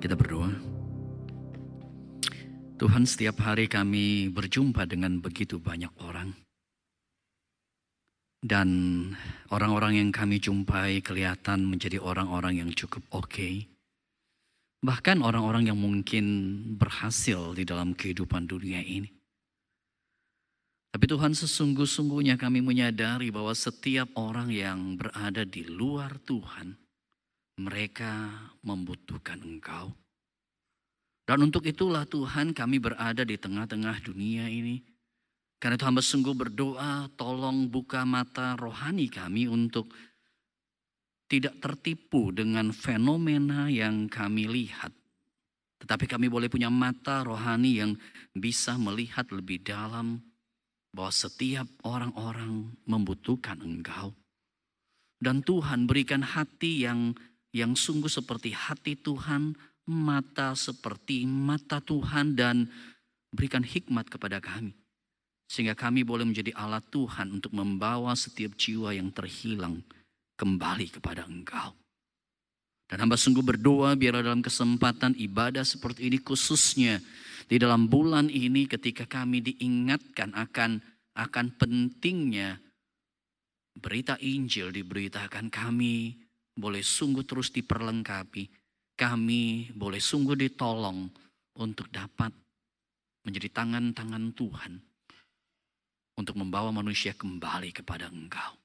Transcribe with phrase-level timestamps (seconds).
[0.00, 0.48] Kita berdoa.
[2.80, 6.32] Tuhan setiap hari kami berjumpa dengan begitu banyak orang.
[8.40, 8.68] Dan
[9.52, 13.28] orang-orang yang kami jumpai kelihatan menjadi orang-orang yang cukup oke.
[13.28, 13.68] Okay.
[14.80, 16.24] Bahkan orang-orang yang mungkin
[16.80, 19.12] berhasil di dalam kehidupan dunia ini.
[20.88, 26.79] Tapi Tuhan sesungguh-sungguhnya kami menyadari bahwa setiap orang yang berada di luar Tuhan,
[27.58, 28.30] mereka
[28.62, 29.90] membutuhkan Engkau.
[31.30, 34.82] Dan untuk itulah Tuhan kami berada di tengah-tengah dunia ini.
[35.62, 39.92] Karena itu hamba sungguh berdoa, tolong buka mata rohani kami untuk
[41.30, 44.90] tidak tertipu dengan fenomena yang kami lihat.
[45.80, 47.94] Tetapi kami boleh punya mata rohani yang
[48.34, 50.18] bisa melihat lebih dalam
[50.90, 54.10] bahwa setiap orang-orang membutuhkan engkau.
[55.20, 57.14] Dan Tuhan berikan hati yang
[57.50, 59.54] yang sungguh seperti hati Tuhan,
[59.90, 62.70] mata seperti mata Tuhan dan
[63.34, 64.74] berikan hikmat kepada kami.
[65.50, 69.82] Sehingga kami boleh menjadi alat Tuhan untuk membawa setiap jiwa yang terhilang
[70.38, 71.74] kembali kepada Engkau.
[72.86, 76.98] Dan hamba sungguh berdoa biar dalam kesempatan ibadah seperti ini khususnya
[77.46, 80.82] di dalam bulan ini ketika kami diingatkan akan
[81.14, 82.58] akan pentingnya
[83.78, 86.18] berita Injil diberitakan kami
[86.60, 88.46] boleh sungguh terus diperlengkapi.
[88.94, 91.08] Kami boleh sungguh ditolong
[91.56, 92.30] untuk dapat
[93.24, 94.72] menjadi tangan-tangan Tuhan
[96.20, 98.60] untuk membawa manusia kembali kepada Engkau.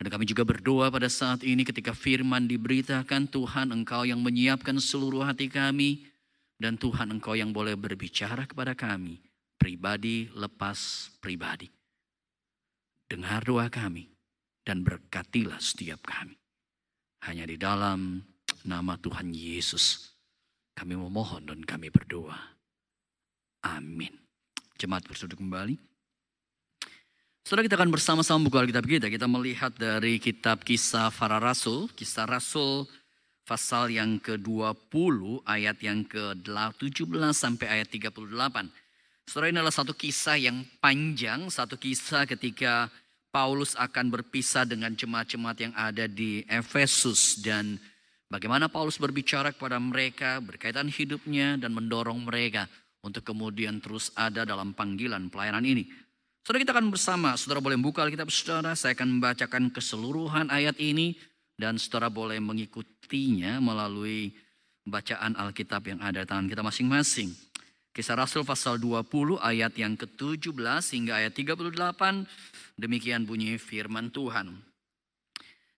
[0.00, 5.28] Dan kami juga berdoa pada saat ini ketika firman diberitakan Tuhan Engkau yang menyiapkan seluruh
[5.28, 6.08] hati kami
[6.56, 9.20] dan Tuhan Engkau yang boleh berbicara kepada kami
[9.60, 11.68] pribadi lepas pribadi.
[13.04, 14.08] Dengar doa kami
[14.64, 16.39] dan berkatilah setiap kami.
[17.28, 18.24] Hanya di dalam
[18.64, 20.10] nama Tuhan Yesus
[20.72, 22.36] kami memohon dan kami berdoa.
[23.68, 24.16] Amin.
[24.80, 25.76] Jemaat bersuduk kembali.
[27.44, 29.06] Saudara kita akan bersama-sama buka Alkitab kita.
[29.12, 31.92] Kita melihat dari kitab kisah para rasul.
[31.92, 32.88] Kisah rasul
[33.44, 38.16] pasal yang ke-20 ayat yang ke-17 sampai ayat 38.
[39.28, 41.50] Saudara ini adalah satu kisah yang panjang.
[41.52, 42.88] Satu kisah ketika
[43.30, 47.78] Paulus akan berpisah dengan jemaat-jemaat yang ada di Efesus dan
[48.26, 52.66] bagaimana Paulus berbicara kepada mereka berkaitan hidupnya dan mendorong mereka
[53.06, 55.86] untuk kemudian terus ada dalam panggilan pelayanan ini.
[56.42, 61.14] Saudara kita akan bersama, saudara boleh buka Alkitab saudara, saya akan membacakan keseluruhan ayat ini
[61.54, 64.34] dan saudara boleh mengikutinya melalui
[64.82, 67.30] bacaan Alkitab yang ada di tangan kita masing-masing.
[67.90, 70.54] Kisah Rasul pasal 20 ayat yang ke-17
[70.94, 71.74] hingga ayat 38
[72.78, 74.62] demikian bunyi firman Tuhan.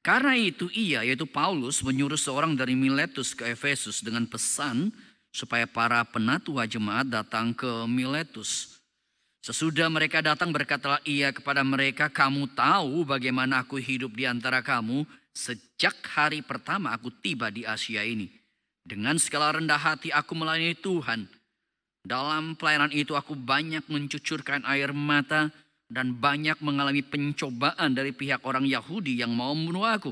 [0.04, 4.92] Karena itu ia yaitu Paulus menyuruh seorang dari Miletus ke Efesus dengan pesan
[5.32, 8.76] supaya para penatua jemaat datang ke Miletus.
[9.40, 15.08] Sesudah mereka datang berkatalah ia kepada mereka, kamu tahu bagaimana aku hidup di antara kamu
[15.32, 18.28] sejak hari pertama aku tiba di Asia ini.
[18.84, 21.41] Dengan segala rendah hati aku melayani Tuhan
[22.02, 25.54] dalam pelayanan itu aku banyak mencucurkan air mata
[25.86, 30.10] dan banyak mengalami pencobaan dari pihak orang Yahudi yang mau membunuh aku.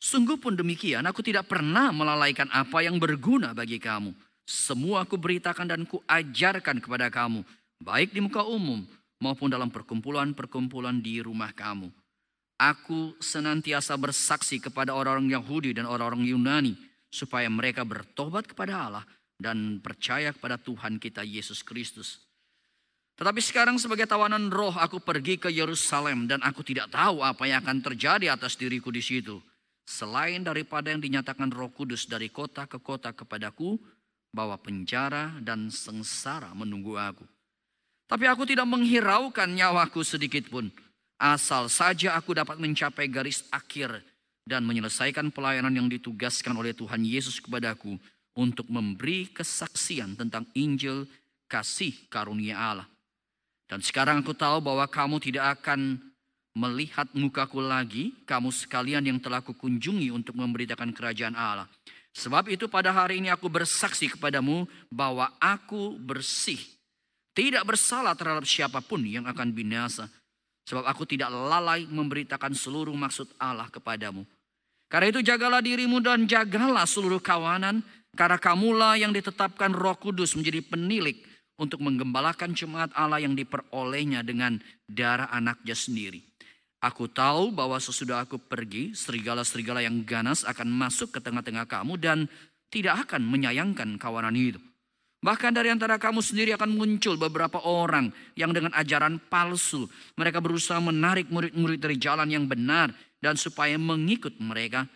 [0.00, 4.14] Sungguh pun demikian, aku tidak pernah melalaikan apa yang berguna bagi kamu.
[4.48, 7.44] Semua aku beritakan dan ku ajarkan kepada kamu,
[7.82, 8.86] baik di muka umum
[9.20, 11.92] maupun dalam perkumpulan-perkumpulan di rumah kamu.
[12.60, 16.76] Aku senantiasa bersaksi kepada orang-orang Yahudi dan orang-orang Yunani
[17.08, 19.04] supaya mereka bertobat kepada Allah
[19.40, 22.20] dan percaya kepada Tuhan kita Yesus Kristus.
[23.16, 27.64] Tetapi sekarang sebagai tawanan roh aku pergi ke Yerusalem dan aku tidak tahu apa yang
[27.64, 29.40] akan terjadi atas diriku di situ.
[29.88, 33.80] Selain daripada yang dinyatakan roh kudus dari kota ke kota kepadaku,
[34.30, 37.26] bahwa penjara dan sengsara menunggu aku.
[38.06, 40.70] Tapi aku tidak menghiraukan nyawaku sedikit pun.
[41.20, 44.02] Asal saja aku dapat mencapai garis akhir
[44.48, 48.00] dan menyelesaikan pelayanan yang ditugaskan oleh Tuhan Yesus kepadaku
[48.40, 51.04] untuk memberi kesaksian tentang Injil
[51.44, 52.88] kasih karunia Allah.
[53.68, 56.00] Dan sekarang aku tahu bahwa kamu tidak akan
[56.56, 61.68] melihat mukaku lagi, kamu sekalian yang telah kukunjungi untuk memberitakan kerajaan Allah.
[62.10, 66.58] Sebab itu pada hari ini aku bersaksi kepadamu bahwa aku bersih.
[67.30, 70.10] Tidak bersalah terhadap siapa pun yang akan binasa.
[70.66, 74.26] Sebab aku tidak lalai memberitakan seluruh maksud Allah kepadamu.
[74.90, 77.78] Karena itu jagalah dirimu dan jagalah seluruh kawanan
[78.14, 81.22] karena kamulah yang ditetapkan roh kudus menjadi penilik
[81.60, 84.58] untuk menggembalakan jemaat Allah yang diperolehnya dengan
[84.88, 86.24] darah anaknya sendiri.
[86.80, 92.24] Aku tahu bahwa sesudah aku pergi, serigala-serigala yang ganas akan masuk ke tengah-tengah kamu dan
[92.72, 94.56] tidak akan menyayangkan kawanan itu.
[95.20, 99.84] Bahkan dari antara kamu sendiri akan muncul beberapa orang yang dengan ajaran palsu.
[100.16, 102.88] Mereka berusaha menarik murid-murid dari jalan yang benar
[103.20, 104.88] dan supaya mengikut mereka.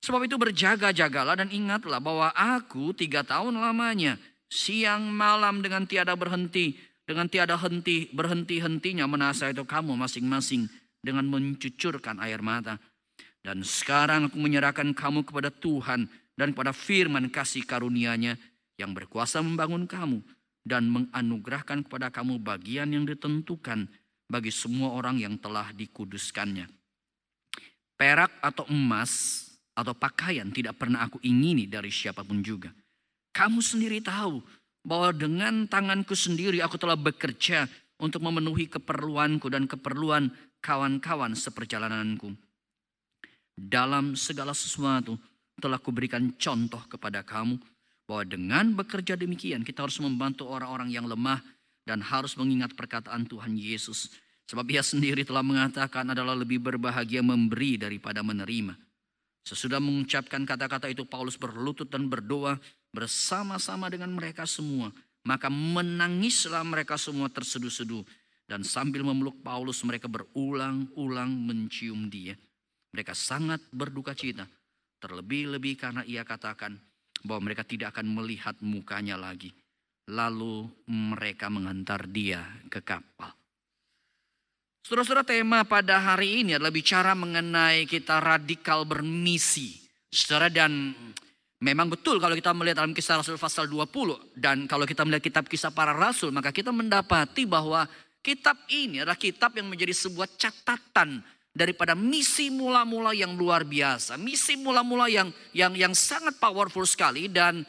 [0.00, 4.16] Sebab itu berjaga-jagalah dan ingatlah bahwa aku tiga tahun lamanya
[4.48, 6.76] siang malam dengan tiada berhenti.
[7.04, 10.70] Dengan tiada henti berhenti-hentinya menasihati kamu masing-masing
[11.02, 12.78] dengan mencucurkan air mata.
[13.42, 16.06] Dan sekarang aku menyerahkan kamu kepada Tuhan
[16.38, 18.38] dan kepada firman kasih karunia-Nya
[18.78, 20.22] yang berkuasa membangun kamu
[20.62, 23.90] dan menganugerahkan kepada kamu bagian yang ditentukan
[24.30, 26.70] bagi semua orang yang telah dikuduskannya.
[27.98, 29.49] Perak atau emas
[29.80, 32.68] atau pakaian tidak pernah aku ingini dari siapa pun juga.
[33.32, 34.44] Kamu sendiri tahu
[34.84, 37.68] bahwa dengan tanganku sendiri aku telah bekerja
[38.00, 42.32] untuk memenuhi keperluanku dan keperluan kawan-kawan seperjalananku.
[43.56, 45.20] Dalam segala sesuatu
[45.60, 47.60] telah kuberikan contoh kepada kamu
[48.08, 51.44] bahwa dengan bekerja demikian kita harus membantu orang-orang yang lemah
[51.84, 54.08] dan harus mengingat perkataan Tuhan Yesus.
[54.48, 58.74] Sebab ia sendiri telah mengatakan adalah lebih berbahagia memberi daripada menerima.
[59.44, 62.60] Sesudah mengucapkan kata-kata itu Paulus berlutut dan berdoa
[62.92, 64.92] bersama-sama dengan mereka semua.
[65.24, 68.04] Maka menangislah mereka semua terseduh-seduh.
[68.50, 72.34] Dan sambil memeluk Paulus mereka berulang-ulang mencium dia.
[72.90, 74.42] Mereka sangat berduka cita.
[74.98, 76.74] Terlebih-lebih karena ia katakan,
[77.24, 79.52] bahwa mereka tidak akan melihat mukanya lagi.
[80.10, 83.39] Lalu mereka mengantar dia ke kapal.
[84.80, 89.76] Saudara-saudara tema pada hari ini adalah bicara mengenai kita radikal bermisi.
[90.08, 90.96] Saudara dan
[91.60, 94.40] memang betul kalau kita melihat dalam kisah Rasul pasal 20.
[94.40, 97.84] Dan kalau kita melihat kitab kisah para rasul maka kita mendapati bahwa
[98.24, 101.20] kitab ini adalah kitab yang menjadi sebuah catatan
[101.52, 107.66] daripada misi mula-mula yang luar biasa, misi mula-mula yang yang yang sangat powerful sekali dan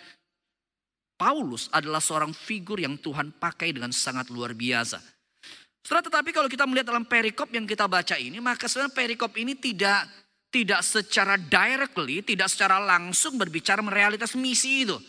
[1.19, 5.10] Paulus adalah seorang figur yang Tuhan pakai dengan sangat luar biasa.
[5.81, 9.57] Setelah tetapi kalau kita melihat dalam perikop yang kita baca ini, maka sebenarnya perikop ini
[9.57, 10.06] tidak
[10.51, 15.00] tidak secara directly, tidak secara langsung berbicara realitas misi itu.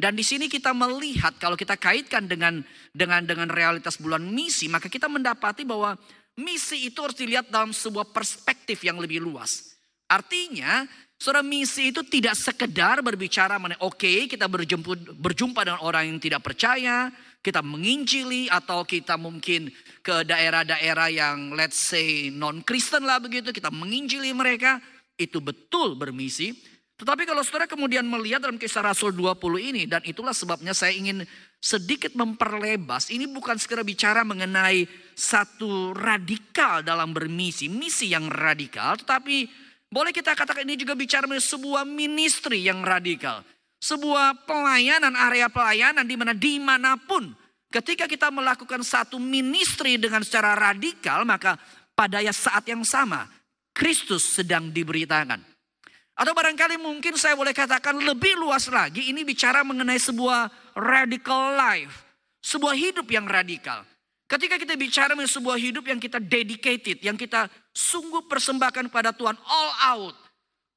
[0.00, 2.62] Dan di sini kita melihat kalau kita kaitkan dengan
[2.92, 5.92] dengan dengan realitas bulan misi, maka kita mendapati bahwa
[6.40, 9.76] Misi itu harus dilihat dalam sebuah perspektif yang lebih luas.
[10.08, 10.88] Artinya,
[11.20, 16.18] saudara misi itu tidak sekedar berbicara mengenai oke okay, kita berjumpa, berjumpa dengan orang yang
[16.18, 19.72] tidak percaya, kita menginjili atau kita mungkin
[20.04, 24.76] ke daerah-daerah yang let's say non-Kristen lah begitu, kita menginjili mereka,
[25.16, 26.52] itu betul bermisi.
[27.00, 29.40] Tetapi kalau saudara kemudian melihat dalam kisah Rasul 20
[29.72, 31.24] ini, dan itulah sebabnya saya ingin
[31.56, 33.08] sedikit memperlebas.
[33.08, 34.84] Ini bukan sekedar bicara mengenai
[35.16, 39.48] satu radikal dalam bermisi, misi yang radikal, tetapi
[39.88, 43.40] boleh kita katakan ini juga bicara sebuah ministry yang radikal.
[43.80, 47.32] Sebuah pelayanan, area pelayanan di mana di mana pun
[47.72, 51.56] ketika kita melakukan satu ministry dengan secara radikal, maka
[51.96, 53.24] pada saat yang sama
[53.72, 55.40] Kristus sedang diberitakan.
[56.12, 62.04] Atau barangkali mungkin saya boleh katakan lebih luas lagi, ini bicara mengenai sebuah radical life.
[62.44, 63.84] Sebuah hidup yang radikal.
[64.28, 69.36] Ketika kita bicara mengenai sebuah hidup yang kita dedicated, yang kita sungguh persembahkan pada Tuhan
[69.40, 70.16] all out.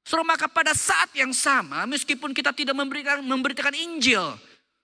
[0.03, 4.35] So, maka pada saat yang sama, meskipun kita tidak memberikan memberitakan Injil,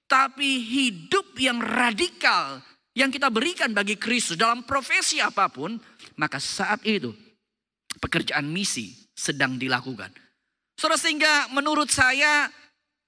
[0.08, 2.64] tapi hidup yang radikal
[2.98, 5.78] yang kita berikan bagi Kristus dalam profesi apa pun,
[6.18, 7.14] maka saat itu
[8.00, 10.12] pekerjaan misi sedang dilakukan.
[10.80, 12.48] Saudara sehingga menurut saya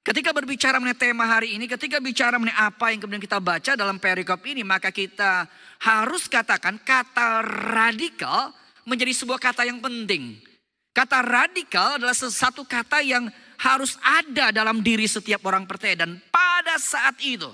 [0.04, 3.98] ketika berbicara mengenai tema hari ini, ketika bicara mengenai apa yang kemudian kita baca dalam
[3.98, 5.48] perikop ini, maka kita
[5.82, 7.40] harus katakan kata
[7.72, 8.52] radikal
[8.84, 10.51] menjadi sebuah kata yang penting.
[10.92, 13.32] Kata radikal adalah sesuatu kata yang
[13.62, 17.48] harus ada dalam diri setiap orang percaya dan pada saat itu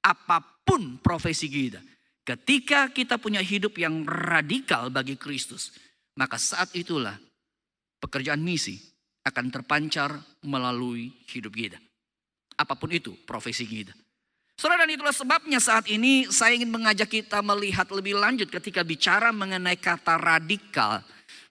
[0.00, 1.80] apa pun profesi kita,
[2.24, 5.76] ketika kita punya hidup yang radikal bagi Kristus,
[6.16, 7.16] maka saat itulah
[8.00, 8.80] pekerjaan misi
[9.24, 11.76] akan terpancar melalui hidup kita.
[12.56, 13.92] Apa pun itu profesi kita.
[14.54, 19.34] Saudara dan itulah sebabnya saat ini saya ingin mengajak kita melihat lebih lanjut ketika bicara
[19.34, 21.02] mengenai kata radikal.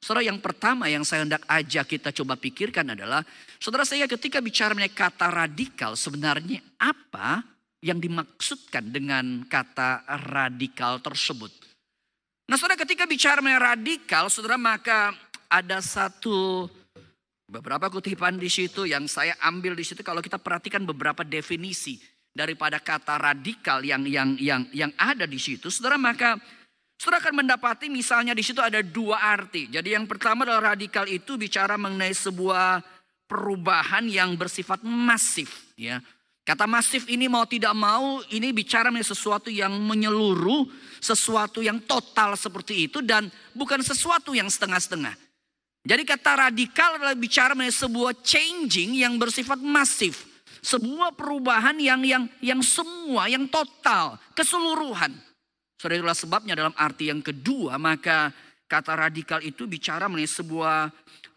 [0.03, 3.23] Saudara yang pertama yang saya hendak ajak kita coba pikirkan adalah.
[3.55, 7.39] Saudara saya ketika bicara mengenai kata radikal sebenarnya apa
[7.79, 11.55] yang dimaksudkan dengan kata radikal tersebut.
[12.51, 15.15] Nah saudara ketika bicara mengenai radikal saudara maka
[15.47, 16.67] ada satu
[17.53, 22.01] Beberapa kutipan di situ yang saya ambil di situ kalau kita perhatikan beberapa definisi
[22.33, 26.39] daripada kata radikal yang yang yang yang ada di situ, Saudara maka
[27.03, 29.67] Saudara akan mendapati misalnya di situ ada dua arti.
[29.67, 32.79] Jadi yang pertama adalah radikal itu bicara mengenai sebuah
[33.27, 35.99] perubahan yang bersifat masif ya.
[36.47, 40.63] Kata masif ini mau tidak mau ini bicara mengenai sesuatu yang menyeluruh,
[41.03, 45.11] sesuatu yang total seperti itu dan bukan sesuatu yang setengah-setengah.
[45.83, 50.23] Jadi kata radikal adalah bicara mengenai sebuah changing yang bersifat masif,
[50.63, 55.32] sebuah perubahan yang yang yang semua, yang total, keseluruhan.
[55.83, 58.31] Saudara itulah sebabnya dalam arti yang kedua maka
[58.71, 60.87] kata radikal itu bicara mengenai sebuah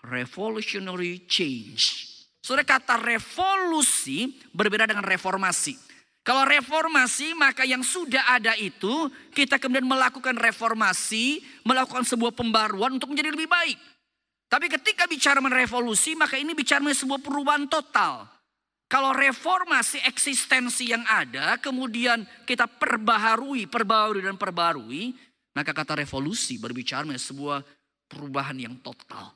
[0.07, 2.15] revolutionary change
[2.47, 5.75] Saudara kata revolusi berbeda dengan reformasi.
[6.23, 13.11] Kalau reformasi maka yang sudah ada itu kita kemudian melakukan reformasi, melakukan sebuah pembaruan untuk
[13.11, 13.75] menjadi lebih baik.
[14.47, 18.31] Tapi ketika bicara mengenai revolusi maka ini bicara mengenai sebuah perubahan total.
[18.87, 25.11] Kalau reformasi eksistensi yang ada kemudian kita perbaharui, perbaharui dan perbarui,
[25.59, 27.59] maka kata revolusi berbicara mengenai sebuah
[28.07, 29.35] perubahan yang total.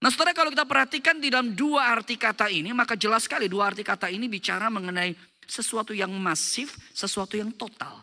[0.00, 3.68] Nah saudara kalau kita perhatikan di dalam dua arti kata ini, maka jelas sekali dua
[3.68, 5.12] arti kata ini bicara mengenai
[5.44, 8.00] sesuatu yang masif, sesuatu yang total.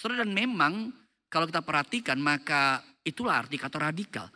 [0.00, 0.88] Saudara dan memang
[1.28, 4.32] kalau kita perhatikan maka itulah arti kata radikal.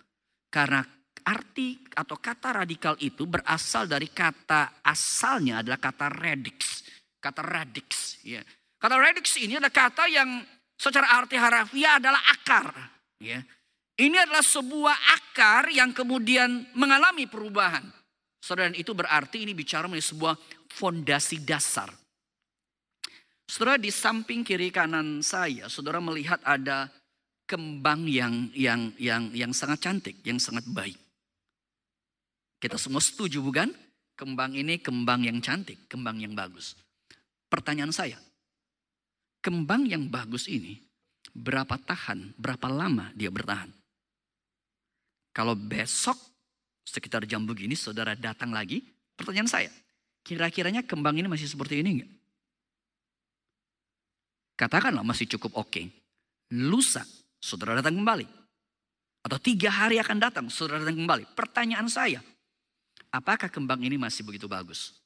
[0.52, 0.84] Karena
[1.26, 6.86] arti atau kata radikal itu berasal dari kata asalnya adalah kata radix.
[7.18, 8.22] Kata radix.
[8.22, 8.46] Ya.
[8.78, 10.46] Kata radix ini adalah kata yang
[10.78, 12.70] secara arti harafiah adalah akar.
[13.18, 13.42] Ya.
[13.96, 17.82] Ini adalah sebuah akar yang kemudian mengalami perubahan.
[18.38, 20.36] Saudara, itu berarti ini bicara mengenai sebuah
[20.70, 21.90] fondasi dasar.
[23.48, 26.92] Saudara, di samping kiri kanan saya, saudara melihat ada
[27.48, 31.05] kembang yang yang yang yang sangat cantik, yang sangat baik.
[32.56, 33.72] Kita semua setuju bukan?
[34.16, 36.72] Kembang ini kembang yang cantik, kembang yang bagus.
[37.52, 38.16] Pertanyaan saya,
[39.44, 40.80] kembang yang bagus ini
[41.36, 43.68] berapa tahan, berapa lama dia bertahan?
[45.36, 46.16] Kalau besok
[46.80, 48.80] sekitar jam begini saudara datang lagi,
[49.20, 49.70] pertanyaan saya,
[50.24, 52.12] kira-kiranya kembang ini masih seperti ini enggak?
[54.56, 55.68] Katakanlah masih cukup oke.
[55.68, 55.92] Okay.
[56.56, 57.04] Lusa,
[57.36, 58.24] saudara datang kembali.
[59.28, 61.36] Atau tiga hari akan datang, saudara datang kembali.
[61.36, 62.24] Pertanyaan saya,
[63.18, 64.96] apakah kembang ini masih begitu bagus?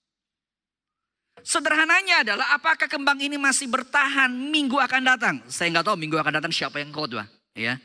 [1.40, 5.36] Sederhananya adalah apakah kembang ini masih bertahan minggu akan datang?
[5.48, 7.24] Saya nggak tahu minggu akan datang siapa yang khotbah,
[7.56, 7.80] ya.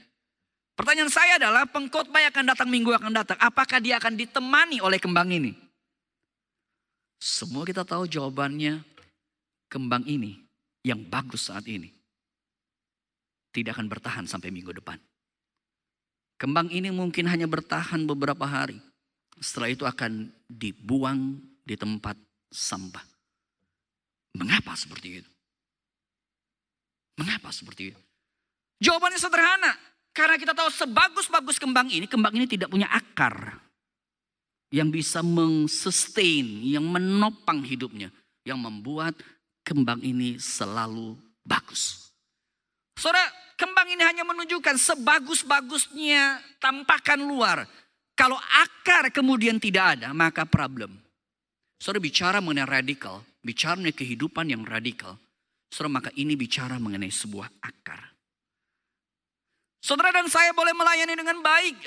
[0.75, 3.39] Pertanyaan saya adalah pengkhotbah yang akan datang minggu akan datang.
[3.39, 5.55] Apakah dia akan ditemani oleh kembang ini?
[7.15, 8.83] Semua kita tahu jawabannya
[9.71, 10.35] kembang ini
[10.83, 11.95] yang bagus saat ini.
[13.55, 14.99] Tidak akan bertahan sampai minggu depan.
[16.35, 18.75] Kembang ini mungkin hanya bertahan beberapa hari.
[19.39, 22.15] Setelah itu akan dibuang di tempat
[22.51, 23.03] sampah.
[24.35, 25.31] Mengapa seperti itu?
[27.15, 28.01] Mengapa seperti itu?
[28.83, 29.73] Jawabannya sederhana.
[30.15, 33.59] Karena kita tahu sebagus-bagus kembang ini, kembang ini tidak punya akar.
[34.71, 38.11] Yang bisa mengsustain, yang menopang hidupnya.
[38.47, 39.15] Yang membuat
[39.67, 42.11] kembang ini selalu bagus.
[42.95, 43.27] Saudara,
[43.59, 47.67] kembang ini hanya menunjukkan sebagus-bagusnya tampakan luar.
[48.15, 50.95] Kalau akar kemudian tidak ada, maka problem.
[51.75, 55.19] Saudara bicara mengenai radikal, bicara mengenai kehidupan yang radikal.
[55.67, 58.15] Saudara maka ini bicara mengenai sebuah akar.
[59.83, 61.77] Saudara dan saya boleh melayani dengan baik.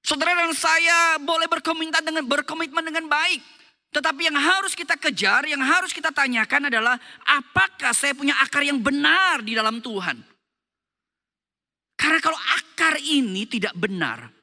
[0.00, 3.44] Saudara dan saya boleh berkomitmen dengan berkomitmen dengan baik.
[3.92, 6.96] Tetapi yang harus kita kejar, yang harus kita tanyakan adalah
[7.28, 10.16] apakah saya punya akar yang benar di dalam Tuhan?
[11.96, 14.37] Karena kalau akar ini tidak benar,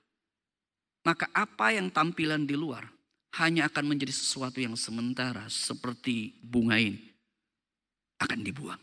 [1.06, 2.90] maka apa yang tampilan di luar
[3.38, 7.16] hanya akan menjadi sesuatu yang sementara seperti bunga ini
[8.20, 8.82] akan dibuang.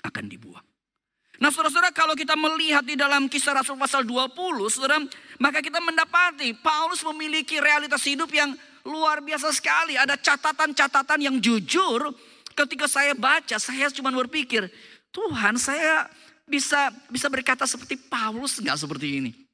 [0.00, 0.64] Akan dibuang.
[1.40, 4.32] Nah saudara-saudara kalau kita melihat di dalam kisah Rasul pasal 20
[4.72, 5.00] saudara.
[5.40, 8.52] Maka kita mendapati Paulus memiliki realitas hidup yang
[8.84, 9.96] luar biasa sekali.
[9.96, 12.12] Ada catatan-catatan yang jujur.
[12.52, 14.68] Ketika saya baca saya cuma berpikir.
[15.10, 16.06] Tuhan saya
[16.46, 19.49] bisa bisa berkata seperti Paulus nggak seperti ini.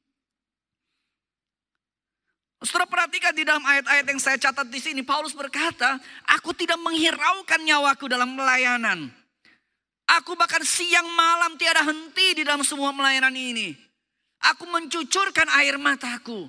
[2.65, 5.05] Saudara perhatikan di dalam ayat-ayat yang saya catat di sini.
[5.05, 9.13] Paulus berkata, aku tidak menghiraukan nyawaku dalam pelayanan.
[10.07, 13.77] Aku bahkan siang malam tiada henti di dalam semua melayanan ini.
[14.55, 16.49] Aku mencucurkan air mataku.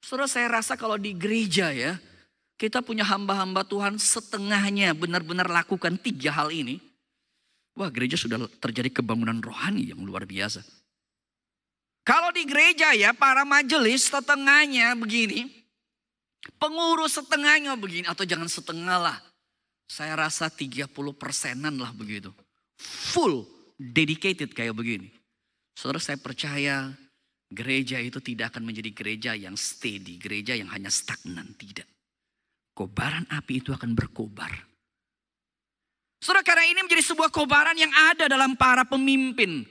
[0.00, 2.00] Saudara saya rasa kalau di gereja ya.
[2.56, 6.78] Kita punya hamba-hamba Tuhan setengahnya benar-benar lakukan tiga hal ini.
[7.74, 10.62] Wah gereja sudah terjadi kebangunan rohani yang luar biasa.
[12.02, 15.48] Kalau di gereja ya para majelis setengahnya begini.
[16.58, 19.18] Pengurus setengahnya begini atau jangan setengah lah.
[19.86, 22.34] Saya rasa 30 persenan lah begitu
[22.82, 23.46] full
[23.78, 25.08] dedicated kayak begini.
[25.72, 26.90] Saudara saya percaya
[27.48, 31.86] gereja itu tidak akan menjadi gereja yang steady, gereja yang hanya stagnan, tidak.
[32.72, 34.48] kobaran api itu akan berkobar.
[36.24, 39.68] Saudara, karena ini menjadi sebuah kobaran yang ada dalam para pemimpin.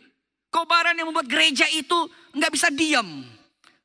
[0.51, 1.95] Kobaran yang membuat gereja itu
[2.35, 3.23] nggak bisa diam.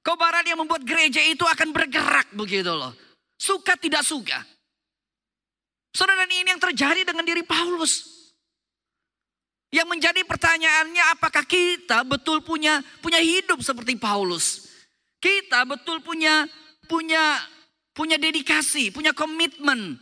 [0.03, 2.91] Kobaran yang membuat gereja itu akan bergerak begitu loh.
[3.39, 4.43] Suka tidak suka.
[5.95, 8.17] Saudara, ini yang terjadi dengan diri Paulus.
[9.71, 14.67] Yang menjadi pertanyaannya apakah kita betul punya punya hidup seperti Paulus?
[15.19, 16.47] Kita betul punya
[16.87, 17.41] punya
[17.91, 19.99] punya dedikasi, punya komitmen,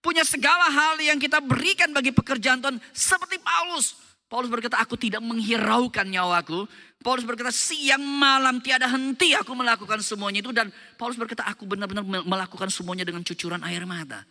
[0.00, 4.07] punya segala hal yang kita berikan bagi pekerjaan Tuhan seperti Paulus.
[4.28, 6.68] Paulus berkata, aku tidak menghiraukan nyawaku.
[7.00, 10.52] Paulus berkata, siang malam tiada henti aku melakukan semuanya itu.
[10.52, 10.68] Dan
[11.00, 14.28] Paulus berkata, aku benar-benar melakukan semuanya dengan cucuran air mata.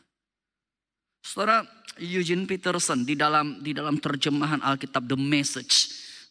[1.26, 1.66] Saudara
[1.98, 5.76] Eugene Peterson di dalam di dalam terjemahan Alkitab The Message.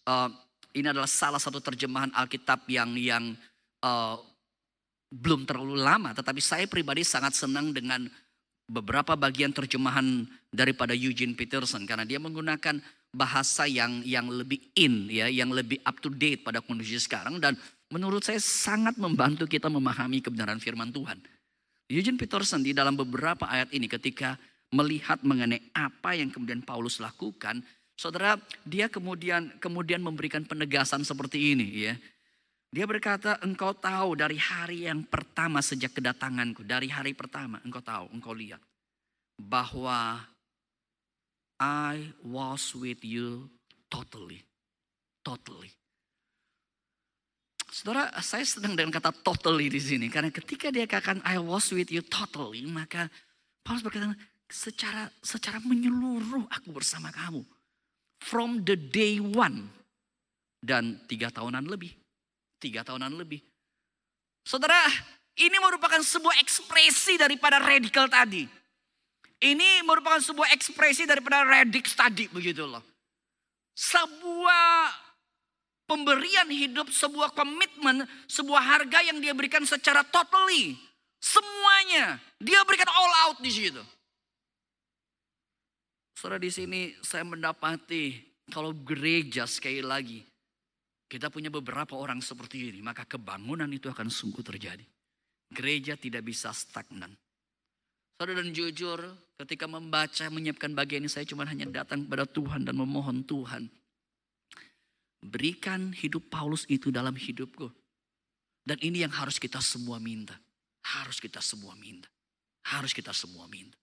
[0.07, 0.31] Uh,
[0.79, 3.35] ini adalah salah satu terjemahan Alkitab yang yang
[3.83, 4.17] uh,
[5.11, 6.15] belum terlalu lama.
[6.15, 8.07] Tetapi saya pribadi sangat senang dengan
[8.67, 12.79] beberapa bagian terjemahan daripada Eugene Peterson karena dia menggunakan
[13.15, 17.55] bahasa yang yang lebih in ya, yang lebih up to date pada kondisi sekarang dan
[17.91, 21.19] menurut saya sangat membantu kita memahami kebenaran firman Tuhan.
[21.87, 24.35] Eugene Peterson di dalam beberapa ayat ini ketika
[24.75, 27.63] melihat mengenai apa yang kemudian Paulus lakukan,
[27.95, 28.35] saudara,
[28.67, 31.95] dia kemudian kemudian memberikan penegasan seperti ini ya.
[32.75, 36.67] Dia berkata, engkau tahu dari hari yang pertama sejak kedatanganku.
[36.67, 38.61] Dari hari pertama engkau tahu, engkau lihat.
[39.39, 40.21] Bahwa
[41.57, 43.49] I was with you
[43.89, 44.45] totally.
[45.25, 45.73] Totally.
[47.67, 50.07] Saudara, saya sedang dengan kata totally di sini.
[50.09, 52.65] Karena ketika dia katakan I was with you totally.
[52.65, 53.11] Maka
[53.61, 54.15] Paulus berkata,
[54.47, 57.43] secara secara menyeluruh aku bersama kamu.
[58.23, 59.69] From the day one.
[60.63, 61.93] Dan tiga tahunan lebih
[62.59, 63.41] tiga tahunan lebih.
[64.47, 64.79] Saudara,
[65.37, 68.47] ini merupakan sebuah ekspresi daripada radikal tadi.
[69.37, 72.81] Ini merupakan sebuah ekspresi daripada radix tadi begitu loh.
[73.77, 74.89] Sebuah
[75.85, 80.75] pemberian hidup, sebuah komitmen, sebuah harga yang dia berikan secara totally.
[81.21, 82.17] Semuanya.
[82.41, 83.83] Dia berikan all out di situ.
[86.17, 88.17] Saudara di sini saya mendapati
[88.49, 90.25] kalau gereja sekali lagi
[91.07, 94.83] kita punya beberapa orang seperti ini, maka kebangunan itu akan sungguh terjadi.
[95.55, 97.15] Gereja tidak bisa stagnan.
[98.19, 98.99] Saudara dan jujur,
[99.37, 103.69] ketika membaca, menyiapkan bagian ini, saya cuma hanya datang kepada Tuhan dan memohon Tuhan.
[105.21, 107.69] Berikan hidup Paulus itu dalam hidupku.
[108.67, 110.35] Dan ini yang harus kita semua minta.
[110.83, 112.09] Harus kita semua minta.
[112.67, 113.79] Harus kita semua minta.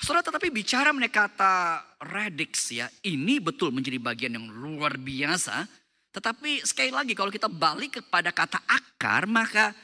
[0.00, 5.68] Saudara tetapi bicara mengenai kata radix ya, ini betul menjadi bagian yang luar biasa.
[6.10, 9.76] Tetapi sekali lagi kalau kita balik kepada kata akar, maka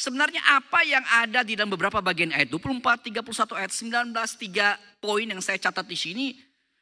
[0.00, 3.72] sebenarnya apa yang ada di dalam beberapa bagian ayat 24, 31 ayat
[4.16, 6.26] 19, tiga poin yang saya catat di sini,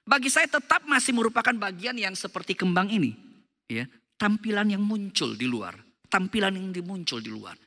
[0.06, 3.10] bagi saya tetap masih merupakan bagian yang seperti kembang ini.
[3.66, 5.74] ya Tampilan yang muncul di luar.
[6.06, 7.58] Tampilan yang dimuncul di luar.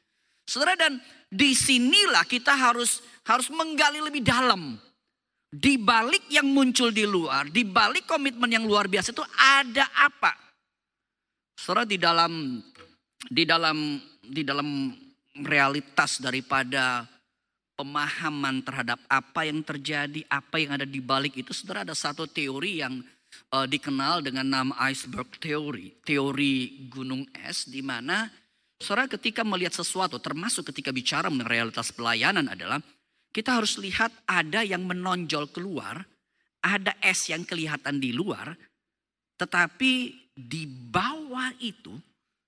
[0.47, 0.97] Saudara dan
[1.29, 4.75] di sinilah kita harus harus menggali lebih dalam
[5.51, 10.33] di balik yang muncul di luar, di balik komitmen yang luar biasa itu ada apa?
[11.55, 12.59] Saudara di dalam
[13.29, 14.67] di dalam di dalam
[15.39, 17.07] realitas daripada
[17.79, 22.83] pemahaman terhadap apa yang terjadi, apa yang ada di balik itu, saudara ada satu teori
[22.83, 23.01] yang
[23.55, 28.29] uh, dikenal dengan nama iceberg theory, teori gunung es, di mana
[28.77, 32.77] saudara ketika melihat sesuatu, termasuk ketika bicara mengenai realitas pelayanan adalah
[33.31, 36.03] kita harus lihat ada yang menonjol keluar,
[36.61, 38.53] ada es yang kelihatan di luar,
[39.39, 39.93] tetapi
[40.35, 41.95] di bawah itu,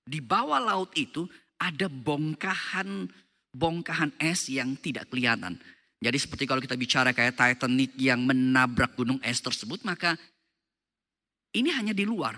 [0.04, 1.24] di bawah laut itu
[1.58, 3.08] ada bongkahan
[3.54, 5.54] bongkahan es yang tidak kelihatan.
[6.02, 10.18] Jadi seperti kalau kita bicara kayak Titanic yang menabrak gunung es tersebut, maka
[11.54, 12.36] ini hanya di luar.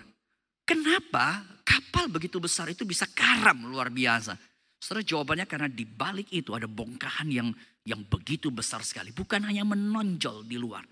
[0.62, 4.36] Kenapa kapal begitu besar itu bisa karam luar biasa?
[4.76, 7.48] Setelah jawabannya karena di balik itu ada bongkahan yang
[7.82, 9.10] yang begitu besar sekali.
[9.10, 10.84] Bukan hanya menonjol di luar.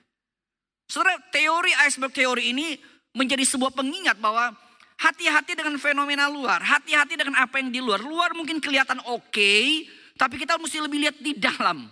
[0.89, 2.75] Saudara, teori iceberg teori ini
[3.15, 4.51] menjadi sebuah pengingat bahwa
[5.01, 6.63] hati-hati dengan fenomena luar.
[6.63, 8.01] Hati-hati dengan apa yang di luar.
[8.03, 11.87] Luar mungkin kelihatan oke, okay, tapi kita mesti lebih lihat di dalam.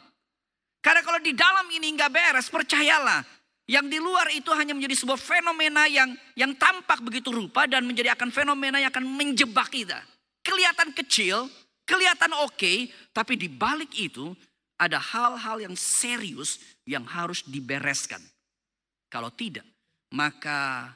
[0.83, 3.23] Karena kalau di dalam ini nggak beres, percayalah.
[3.71, 8.11] Yang di luar itu hanya menjadi sebuah fenomena yang yang tampak begitu rupa dan menjadi
[8.19, 10.03] akan fenomena yang akan menjebak kita.
[10.43, 11.47] Kelihatan kecil,
[11.87, 14.35] kelihatan oke, okay, tapi di balik itu
[14.75, 18.19] ada hal-hal yang serius yang harus dibereskan.
[19.07, 19.63] Kalau tidak,
[20.11, 20.91] maka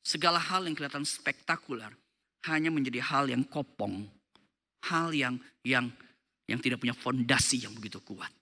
[0.00, 1.92] segala hal yang kelihatan spektakuler
[2.48, 4.08] hanya menjadi hal yang kopong,
[4.88, 5.92] hal yang yang
[6.48, 8.32] yang tidak punya fondasi yang begitu kuat.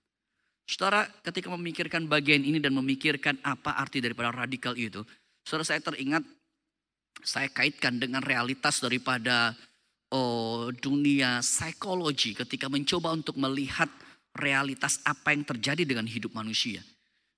[0.68, 5.00] Saudara, ketika memikirkan bagian ini dan memikirkan apa arti daripada radikal itu,
[5.40, 6.24] saudara saya teringat
[7.24, 9.56] saya kaitkan dengan realitas daripada
[10.12, 13.88] oh, dunia psikologi ketika mencoba untuk melihat
[14.36, 16.84] realitas apa yang terjadi dengan hidup manusia.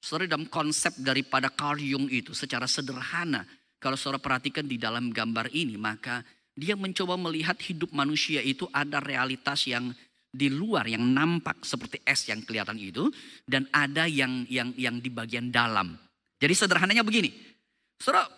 [0.01, 3.45] Saudara dalam konsep daripada Carl Jung itu secara sederhana,
[3.81, 6.21] kalau saudara perhatikan di dalam gambar ini, maka
[6.53, 9.89] dia mencoba melihat hidup manusia itu ada realitas yang
[10.31, 13.11] di luar yang nampak seperti es yang kelihatan itu
[13.49, 15.97] dan ada yang yang yang di bagian dalam.
[16.39, 17.33] Jadi sederhananya begini.
[17.99, 18.29] Saudara,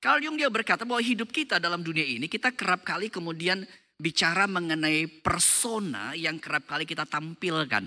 [0.00, 3.62] Carl Jung dia berkata bahwa hidup kita dalam dunia ini kita kerap kali kemudian
[3.98, 7.86] bicara mengenai persona yang kerap kali kita tampilkan.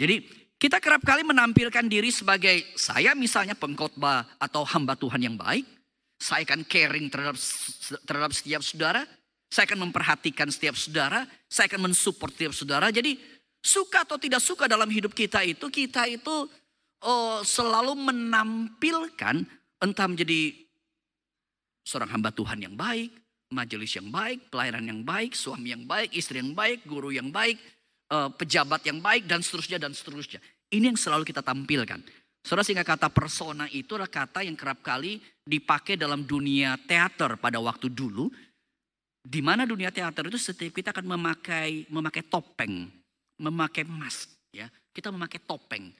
[0.00, 0.16] Jadi
[0.60, 5.64] kita kerap kali menampilkan diri sebagai saya misalnya pengkhotbah atau hamba Tuhan yang baik.
[6.20, 7.40] Saya akan caring terhadap
[8.04, 9.08] terhadap setiap saudara.
[9.48, 12.86] Saya akan memperhatikan setiap saudara, saya akan mensupport setiap saudara.
[12.92, 13.18] Jadi
[13.58, 16.46] suka atau tidak suka dalam hidup kita itu, kita itu
[17.02, 19.42] oh, selalu menampilkan
[19.80, 20.54] entah menjadi
[21.82, 23.10] seorang hamba Tuhan yang baik,
[23.50, 27.58] majelis yang baik, pelayanan yang baik, suami yang baik, istri yang baik, guru yang baik,
[28.10, 30.42] uh, pejabat yang baik, dan seterusnya, dan seterusnya.
[30.70, 32.02] Ini yang selalu kita tampilkan.
[32.40, 37.60] Saudara sehingga kata persona itu adalah kata yang kerap kali dipakai dalam dunia teater pada
[37.60, 38.32] waktu dulu
[39.20, 42.88] di mana dunia teater itu setiap kita akan memakai memakai topeng,
[43.36, 44.66] memakai mask, ya.
[44.90, 45.92] Kita memakai topeng.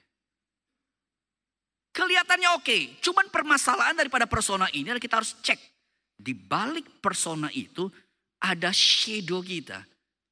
[1.91, 5.59] Kelihatannya oke, cuman permasalahan daripada persona ini adalah kita harus cek
[6.15, 7.91] di balik persona itu
[8.41, 9.83] ada shadow kita,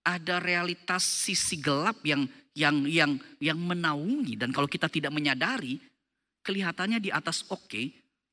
[0.10, 2.26] ada realitas sisi gelap yang
[2.58, 4.34] yang yang yang menaungi.
[4.34, 5.78] Dan kalau kita tidak menyadari
[6.42, 7.84] kelihatannya di atas oke,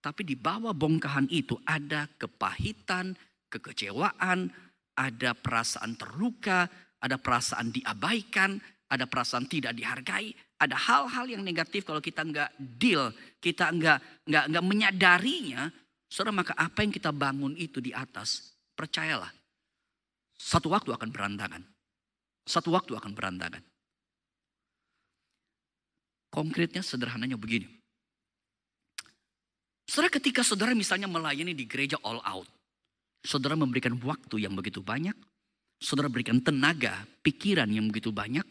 [0.00, 3.12] tapi di bawah bongkahan itu ada kepahitan,
[3.52, 4.48] kekecewaan,
[4.96, 6.64] ada perasaan terluka,
[6.96, 8.56] ada perasaan diabaikan,
[8.88, 11.84] ada perasaan tidak dihargai, ada hal-hal yang negatif.
[11.84, 15.68] Kalau kita nggak deal, kita nggak nggak nggak menyadarinya,
[16.08, 19.28] saudara maka apa yang kita bangun itu di atas, percayalah,
[20.36, 21.62] satu waktu akan berantakan,
[22.44, 23.64] satu waktu akan berantakan.
[26.30, 27.64] Konkretnya sederhananya begini.
[29.86, 32.50] Saudara ketika saudara misalnya melayani di gereja all out.
[33.24, 35.14] Saudara memberikan waktu yang begitu banyak.
[35.80, 38.44] Saudara berikan tenaga, pikiran yang begitu banyak.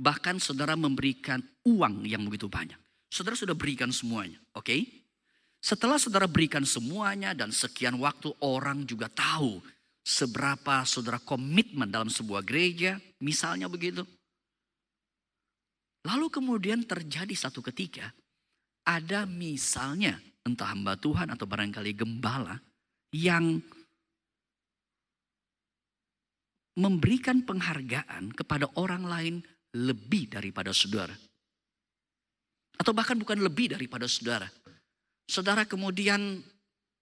[0.00, 1.38] Bahkan saudara memberikan
[1.68, 2.76] uang yang begitu banyak.
[3.12, 4.64] Saudara sudah berikan semuanya, oke?
[4.64, 4.80] Okay?
[5.60, 9.60] Setelah saudara berikan semuanya dan sekian waktu orang juga tahu
[10.00, 14.04] seberapa saudara komitmen dalam sebuah gereja, misalnya begitu.
[16.08, 18.08] Lalu kemudian terjadi satu ketika,
[18.88, 20.16] ada misalnya
[20.48, 22.56] entah hamba Tuhan atau barangkali gembala
[23.12, 23.60] yang
[26.80, 29.34] memberikan penghargaan kepada orang lain
[29.76, 31.12] lebih daripada saudara.
[32.80, 34.48] Atau bahkan bukan lebih daripada saudara.
[35.28, 36.40] Saudara kemudian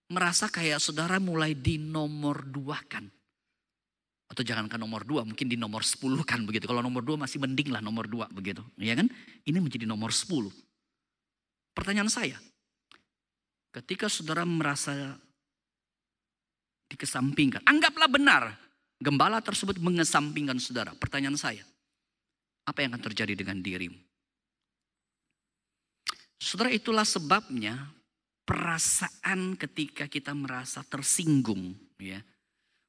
[0.08, 3.04] merasa kayak saudara mulai di nomor dua kan.
[4.28, 6.68] Atau jangankan nomor dua, mungkin di nomor sepuluh kan begitu.
[6.68, 8.60] Kalau nomor dua masih mending lah nomor dua begitu.
[8.76, 9.08] Ya kan?
[9.48, 10.52] Ini menjadi nomor sepuluh.
[11.72, 12.36] Pertanyaan saya,
[13.72, 15.16] ketika saudara merasa
[16.92, 18.44] dikesampingkan, anggaplah benar
[18.98, 20.90] Gembala tersebut mengesampingkan saudara.
[20.98, 21.62] Pertanyaan saya,
[22.66, 23.94] apa yang akan terjadi dengan dirimu?
[26.42, 27.78] Saudara itulah sebabnya
[28.48, 32.24] perasaan ketika kita merasa tersinggung, ya.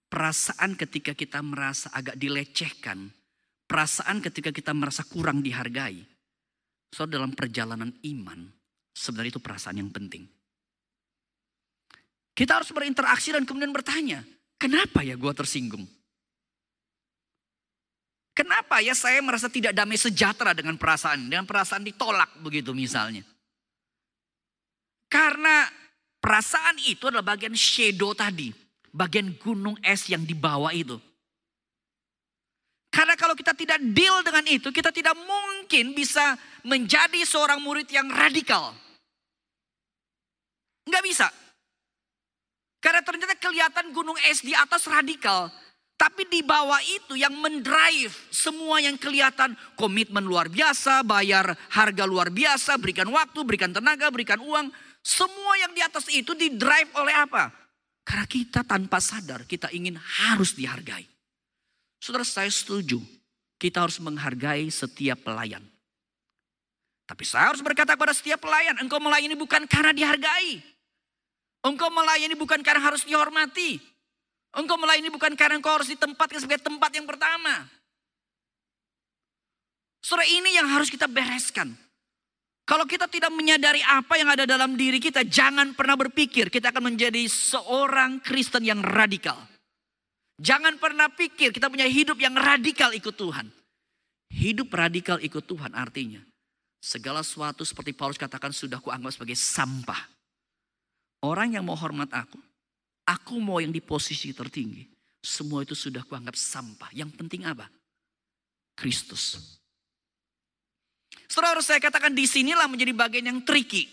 [0.08, 3.12] Perasaan ketika kita merasa agak dilecehkan,
[3.68, 6.02] perasaan ketika kita merasa kurang dihargai.
[6.90, 8.50] Saudara dalam perjalanan iman,
[8.96, 10.26] sebenarnya itu perasaan yang penting.
[12.34, 14.26] Kita harus berinteraksi dan kemudian bertanya,
[14.58, 15.86] kenapa ya gue tersinggung?
[18.34, 23.22] Kenapa ya saya merasa tidak damai sejahtera dengan perasaan, dengan perasaan ditolak begitu misalnya.
[25.10, 25.66] Karena
[26.22, 28.54] perasaan itu adalah bagian shadow tadi,
[28.94, 31.02] bagian gunung es yang di bawah itu.
[32.90, 38.10] Karena kalau kita tidak deal dengan itu, kita tidak mungkin bisa menjadi seorang murid yang
[38.10, 38.74] radikal.
[40.90, 41.28] Enggak bisa.
[42.82, 45.54] Karena ternyata kelihatan gunung es di atas radikal.
[46.00, 52.32] Tapi di bawah itu yang mendrive semua yang kelihatan komitmen luar biasa, bayar harga luar
[52.32, 54.72] biasa, berikan waktu, berikan tenaga, berikan uang.
[55.04, 57.50] Semua yang di atas itu di drive oleh apa?
[58.04, 61.06] Karena kita tanpa sadar kita ingin harus dihargai.
[62.00, 62.98] Saudara saya setuju.
[63.60, 65.60] Kita harus menghargai setiap pelayan.
[67.04, 70.64] Tapi saya harus berkata kepada setiap pelayan, engkau melayani bukan karena dihargai.
[71.60, 73.84] Engkau melayani bukan karena harus dihormati.
[74.56, 77.68] Engkau melayani bukan karena engkau harus ditempatkan sebagai tempat yang pertama.
[80.00, 81.76] Saudara ini yang harus kita bereskan.
[82.70, 86.94] Kalau kita tidak menyadari apa yang ada dalam diri kita, jangan pernah berpikir kita akan
[86.94, 89.42] menjadi seorang Kristen yang radikal.
[90.38, 93.50] Jangan pernah pikir kita punya hidup yang radikal ikut Tuhan.
[94.30, 96.22] Hidup radikal ikut Tuhan artinya
[96.80, 100.00] segala sesuatu seperti Paulus katakan sudah kuanggap sebagai sampah.
[101.20, 102.40] Orang yang mau hormat aku,
[103.04, 104.88] aku mau yang di posisi tertinggi.
[105.20, 106.96] Semua itu sudah kuanggap sampah.
[106.96, 107.68] Yang penting apa?
[108.80, 109.59] Kristus.
[111.30, 113.86] Saudara saya katakan di sinilah menjadi bagian yang tricky.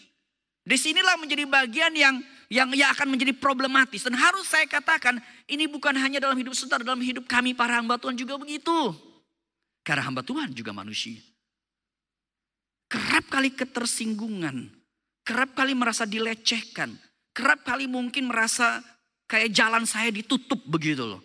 [0.66, 2.16] Di sinilah menjadi bagian yang
[2.48, 6.82] yang yang akan menjadi problematis dan harus saya katakan ini bukan hanya dalam hidup saudara,
[6.82, 8.90] dalam hidup kami para hamba Tuhan juga begitu.
[9.84, 11.20] Karena hamba Tuhan juga manusia.
[12.90, 14.66] Kerap kali ketersinggungan,
[15.22, 16.94] kerap kali merasa dilecehkan,
[17.36, 18.82] kerap kali mungkin merasa
[19.28, 21.22] kayak jalan saya ditutup begitu loh.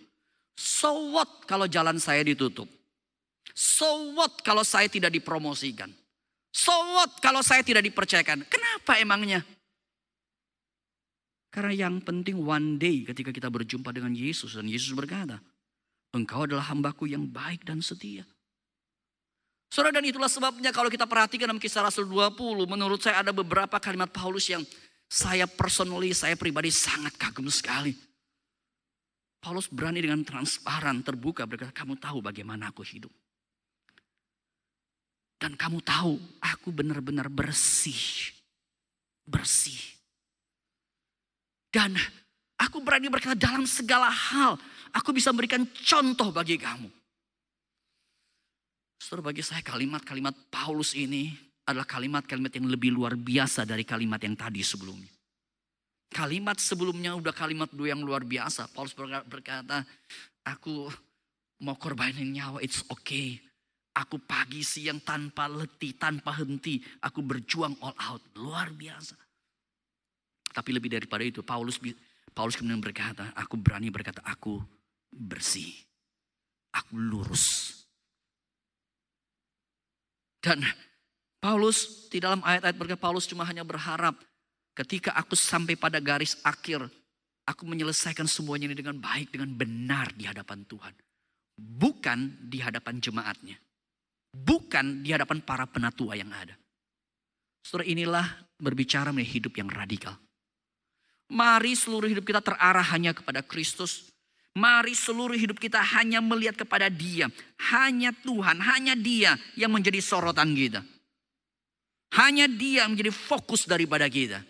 [0.60, 2.70] So what kalau jalan saya ditutup?
[3.56, 6.01] So what kalau saya tidak dipromosikan?
[6.52, 8.44] So what kalau saya tidak dipercayakan?
[8.46, 9.42] Kenapa emangnya?
[11.52, 15.40] Karena yang penting one day ketika kita berjumpa dengan Yesus dan Yesus berkata,
[16.16, 18.24] engkau adalah hambaku yang baik dan setia.
[19.72, 23.80] Saudara dan itulah sebabnya kalau kita perhatikan dalam kisah Rasul 20, menurut saya ada beberapa
[23.80, 24.64] kalimat Paulus yang
[25.08, 27.96] saya personally, saya pribadi sangat kagum sekali.
[29.40, 33.12] Paulus berani dengan transparan, terbuka berkata, kamu tahu bagaimana aku hidup.
[35.42, 38.30] Dan kamu tahu aku benar-benar bersih.
[39.26, 39.82] Bersih.
[41.74, 41.98] Dan
[42.62, 44.62] aku berani berkata dalam segala hal.
[44.94, 46.86] Aku bisa memberikan contoh bagi kamu.
[49.02, 51.34] Saudara bagi saya kalimat-kalimat Paulus ini
[51.66, 55.10] adalah kalimat-kalimat yang lebih luar biasa dari kalimat yang tadi sebelumnya.
[56.12, 58.70] Kalimat sebelumnya udah kalimat dua yang luar biasa.
[58.70, 58.94] Paulus
[59.26, 59.82] berkata,
[60.46, 60.86] aku
[61.66, 63.42] mau korbanin nyawa, it's okay.
[63.92, 66.80] Aku pagi siang tanpa letih, tanpa henti.
[67.04, 68.24] Aku berjuang all out.
[68.40, 69.20] Luar biasa.
[70.52, 71.80] Tapi lebih daripada itu, Paulus
[72.32, 74.64] Paulus kemudian berkata, aku berani berkata, aku
[75.12, 75.76] bersih.
[76.72, 77.76] Aku lurus.
[80.40, 80.64] Dan
[81.44, 84.16] Paulus di dalam ayat-ayat berkata, Paulus cuma hanya berharap
[84.72, 86.88] ketika aku sampai pada garis akhir,
[87.44, 90.96] aku menyelesaikan semuanya ini dengan baik, dengan benar di hadapan Tuhan.
[91.60, 93.60] Bukan di hadapan jemaatnya.
[94.32, 96.56] Bukan di hadapan para penatua yang ada.
[97.62, 98.26] Saudara inilah
[98.58, 100.16] berbicara mengenai hidup yang radikal.
[101.32, 104.12] Mari seluruh hidup kita terarah hanya kepada Kristus.
[104.52, 107.32] Mari seluruh hidup kita hanya melihat kepada dia.
[107.72, 110.84] Hanya Tuhan, hanya dia yang menjadi sorotan kita.
[112.20, 114.44] Hanya dia yang menjadi fokus daripada kita.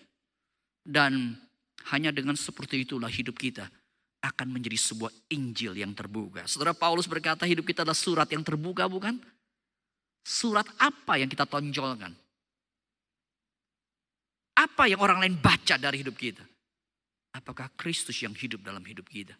[0.81, 1.37] Dan
[1.93, 3.69] hanya dengan seperti itulah hidup kita
[4.21, 6.49] akan menjadi sebuah Injil yang terbuka.
[6.49, 9.21] Saudara Paulus berkata hidup kita adalah surat yang terbuka bukan?
[10.21, 12.13] Surat apa yang kita tonjolkan?
[14.57, 16.45] Apa yang orang lain baca dari hidup kita?
[17.33, 19.33] Apakah Kristus yang hidup dalam hidup kita?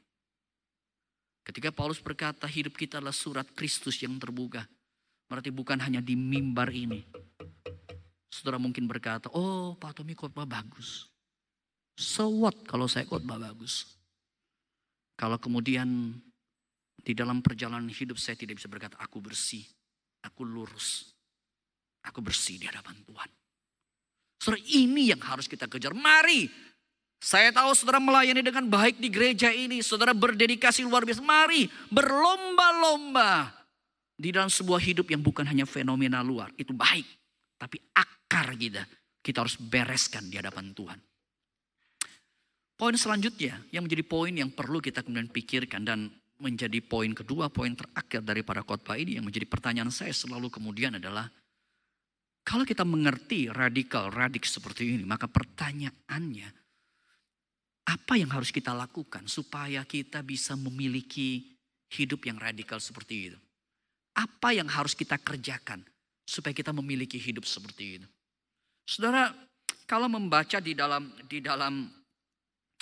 [1.41, 4.65] Ketika Paulus berkata hidup kita adalah surat Kristus yang terbuka.
[5.25, 7.01] Berarti bukan hanya di mimbar ini.
[8.31, 11.11] Saudara mungkin berkata, oh Pak Tommy khotbah bagus.
[11.99, 13.85] So what kalau saya khotbah bagus?
[15.19, 16.15] Kalau kemudian
[17.01, 19.65] di dalam perjalanan hidup saya tidak bisa berkata aku bersih.
[20.25, 21.11] Aku lurus.
[22.05, 23.29] Aku bersih di hadapan Tuhan.
[24.41, 25.93] Saudara ini yang harus kita kejar.
[25.93, 26.49] Mari.
[27.21, 29.85] Saya tahu saudara melayani dengan baik di gereja ini.
[29.85, 31.21] Saudara berdedikasi luar biasa.
[31.21, 33.53] Mari berlomba-lomba.
[34.17, 36.49] Di dalam sebuah hidup yang bukan hanya fenomena luar.
[36.57, 37.05] Itu baik.
[37.61, 38.81] Tapi akar kita.
[39.21, 40.97] Kita harus bereskan di hadapan Tuhan.
[42.81, 46.09] Poin selanjutnya yang menjadi poin yang perlu kita kemudian pikirkan dan
[46.41, 51.29] menjadi poin kedua, poin terakhir daripada khotbah ini yang menjadi pertanyaan saya selalu kemudian adalah
[52.41, 56.49] kalau kita mengerti radikal, radik seperti ini, maka pertanyaannya
[57.85, 61.53] apa yang harus kita lakukan supaya kita bisa memiliki
[61.93, 63.39] hidup yang radikal seperti itu?
[64.17, 65.85] Apa yang harus kita kerjakan
[66.25, 68.07] supaya kita memiliki hidup seperti itu?
[68.89, 69.29] Saudara,
[69.85, 71.87] kalau membaca di dalam di dalam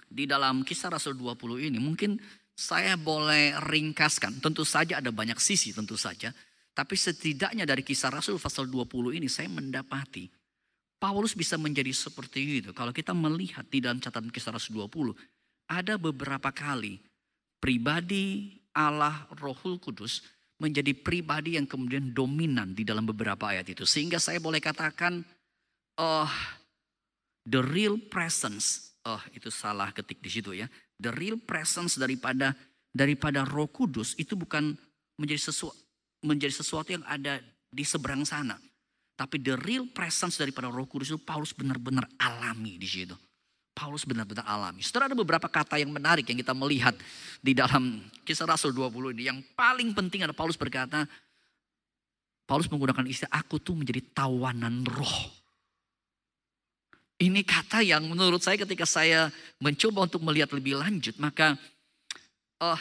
[0.10, 2.18] di dalam kisah Rasul 20 ini mungkin
[2.60, 4.44] saya boleh ringkaskan.
[4.44, 6.36] Tentu saja ada banyak sisi tentu saja.
[6.76, 10.28] Tapi setidaknya dari kisah Rasul pasal 20 ini saya mendapati.
[11.00, 12.76] Paulus bisa menjadi seperti itu.
[12.76, 15.16] Kalau kita melihat di dalam catatan kisah Rasul 20.
[15.72, 17.00] Ada beberapa kali
[17.64, 20.20] pribadi Allah Rohul Kudus
[20.60, 23.88] menjadi pribadi yang kemudian dominan di dalam beberapa ayat itu.
[23.88, 25.24] Sehingga saya boleh katakan,
[26.02, 26.32] oh,
[27.48, 30.68] the real presence, oh itu salah ketik di situ ya
[31.00, 32.54] the real presence daripada
[32.92, 34.76] daripada Roh Kudus itu bukan
[35.20, 35.90] menjadi sesuatu
[36.24, 37.40] menjadi sesuatu yang ada
[37.72, 38.60] di seberang sana.
[39.16, 43.16] Tapi the real presence daripada roh kudus itu Paulus benar-benar alami di situ.
[43.76, 44.84] Paulus benar-benar alami.
[44.84, 46.96] Setelah ada beberapa kata yang menarik yang kita melihat
[47.40, 49.32] di dalam kisah Rasul 20 ini.
[49.32, 51.08] Yang paling penting adalah Paulus berkata,
[52.44, 55.39] Paulus menggunakan istilah aku tuh menjadi tawanan roh.
[57.20, 59.28] Ini kata yang menurut saya ketika saya
[59.60, 61.60] mencoba untuk melihat lebih lanjut, maka
[62.64, 62.80] uh,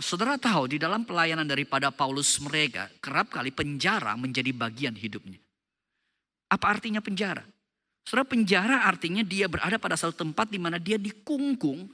[0.00, 5.36] saudara tahu di dalam pelayanan daripada Paulus mereka, kerap kali penjara menjadi bagian hidupnya.
[6.48, 7.44] Apa artinya penjara?
[8.08, 11.88] Saudara penjara artinya dia berada pada satu tempat di mana dia dikungkung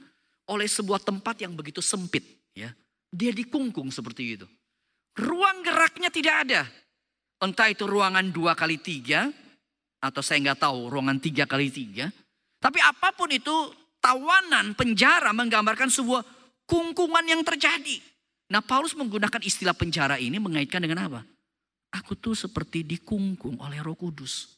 [0.47, 2.23] oleh sebuah tempat yang begitu sempit.
[2.51, 2.75] Ya,
[3.11, 4.47] Dia dikungkung seperti itu.
[5.15, 6.61] Ruang geraknya tidak ada.
[7.39, 9.31] Entah itu ruangan dua kali tiga,
[10.01, 12.09] atau saya nggak tahu ruangan tiga kali tiga.
[12.57, 13.53] Tapi apa pun itu
[14.01, 16.25] tawanan penjara menggambarkan sebuah
[16.65, 18.01] kungkungan yang terjadi.
[18.51, 21.21] Nah Paulus menggunakan istilah penjara ini mengaitkan dengan apa?
[21.95, 24.57] Aku tuh seperti dikungkung oleh roh kudus.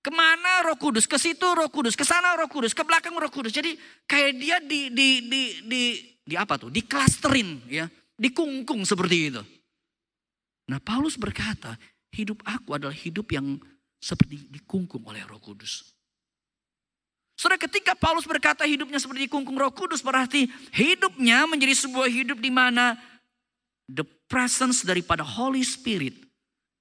[0.00, 1.10] Ke mana roh kudus?
[1.10, 3.50] Ke situ roh kudus, ke sana roh kudus, ke belakang roh kudus.
[3.50, 3.74] Jadi
[4.06, 5.82] kayak dia di, di, di, di,
[6.22, 6.70] di apa tuh?
[6.70, 7.90] Di klasterin ya.
[8.16, 9.42] Dikungkung seperti itu.
[10.70, 11.76] Nah Paulus berkata,
[12.16, 13.60] Hidup aku adalah hidup yang
[14.00, 15.92] seperti dikungkung oleh roh kudus.
[17.36, 22.48] Saudara ketika Paulus berkata hidupnya seperti dikungkung roh kudus berarti hidupnya menjadi sebuah hidup di
[22.48, 22.96] mana
[23.84, 24.00] the
[24.32, 26.26] presence daripada Holy Spirit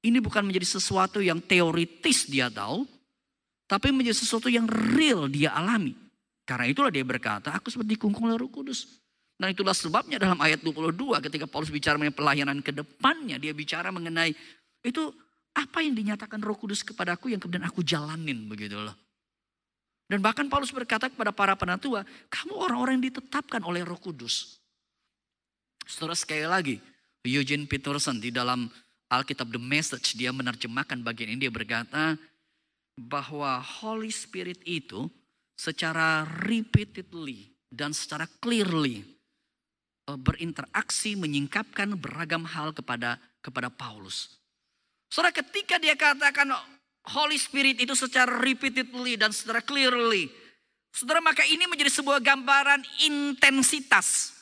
[0.06, 2.86] ini bukan menjadi sesuatu yang teoritis dia tahu,
[3.66, 5.98] tapi menjadi sesuatu yang real dia alami.
[6.46, 9.02] Karena itulah dia berkata, aku seperti dikungkung oleh roh kudus.
[9.42, 10.94] Nah itulah sebabnya dalam ayat 22
[11.26, 14.32] ketika Paulus bicara mengenai pelayanan ke depannya, dia bicara mengenai
[14.86, 15.10] itu
[15.56, 18.94] apa yang dinyatakan roh kudus kepadaku yang kemudian aku jalanin begitu loh.
[20.06, 24.62] Dan bahkan Paulus berkata kepada para penatua, kamu orang-orang yang ditetapkan oleh roh kudus.
[25.88, 26.76] Setelah sekali lagi,
[27.26, 28.70] Eugene Peterson di dalam
[29.10, 32.20] Alkitab The Message, dia menerjemahkan bagian ini, dia berkata
[32.94, 35.10] bahwa Holy Spirit itu
[35.58, 39.02] secara repeatedly dan secara clearly
[40.06, 44.45] eh, berinteraksi menyingkapkan beragam hal kepada kepada Paulus.
[45.16, 46.52] Saudara ketika dia katakan
[47.08, 50.28] Holy Spirit itu secara repeatedly dan secara clearly.
[50.92, 54.36] Saudara maka ini menjadi sebuah gambaran intensitas.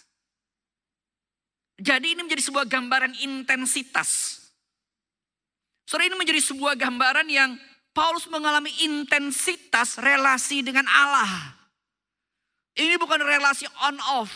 [1.77, 4.41] Jadi ini menjadi sebuah gambaran intensitas.
[5.85, 7.53] Saudara ini menjadi sebuah gambaran yang
[7.93, 11.53] Paulus mengalami intensitas relasi dengan Allah.
[12.73, 14.33] Ini bukan relasi on off.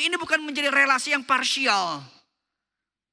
[0.00, 2.00] Ini bukan menjadi relasi yang parsial.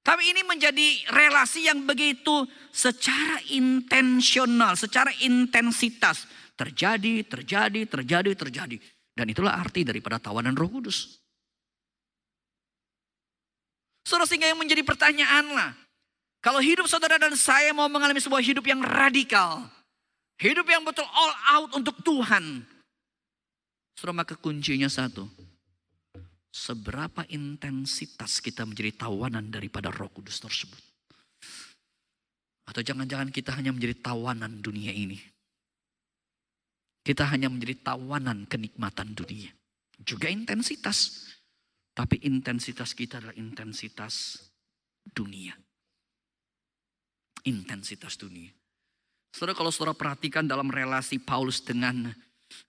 [0.08, 6.24] Tapi ini menjadi relasi yang begitu secara intensional, secara intensitas.
[6.56, 8.78] Terjadi, terjadi, terjadi, terjadi.
[9.12, 11.20] Dan itulah arti daripada tawanan roh kudus.
[14.08, 15.76] Saudara sehingga yang menjadi pertanyaan lah.
[16.40, 19.68] Kalau hidup saudara dan saya mau mengalami sebuah hidup yang radikal.
[20.40, 22.64] Hidup yang betul all out untuk Tuhan.
[24.00, 25.28] Saudara maka kuncinya satu
[26.52, 30.80] seberapa intensitas kita menjadi tawanan daripada roh kudus tersebut.
[32.68, 35.16] Atau jangan-jangan kita hanya menjadi tawanan dunia ini.
[37.06, 39.48] Kita hanya menjadi tawanan kenikmatan dunia.
[39.96, 41.32] Juga intensitas.
[41.96, 44.44] Tapi intensitas kita adalah intensitas
[45.08, 45.56] dunia.
[47.48, 48.52] Intensitas dunia.
[49.32, 52.12] Saudara kalau saudara perhatikan dalam relasi Paulus dengan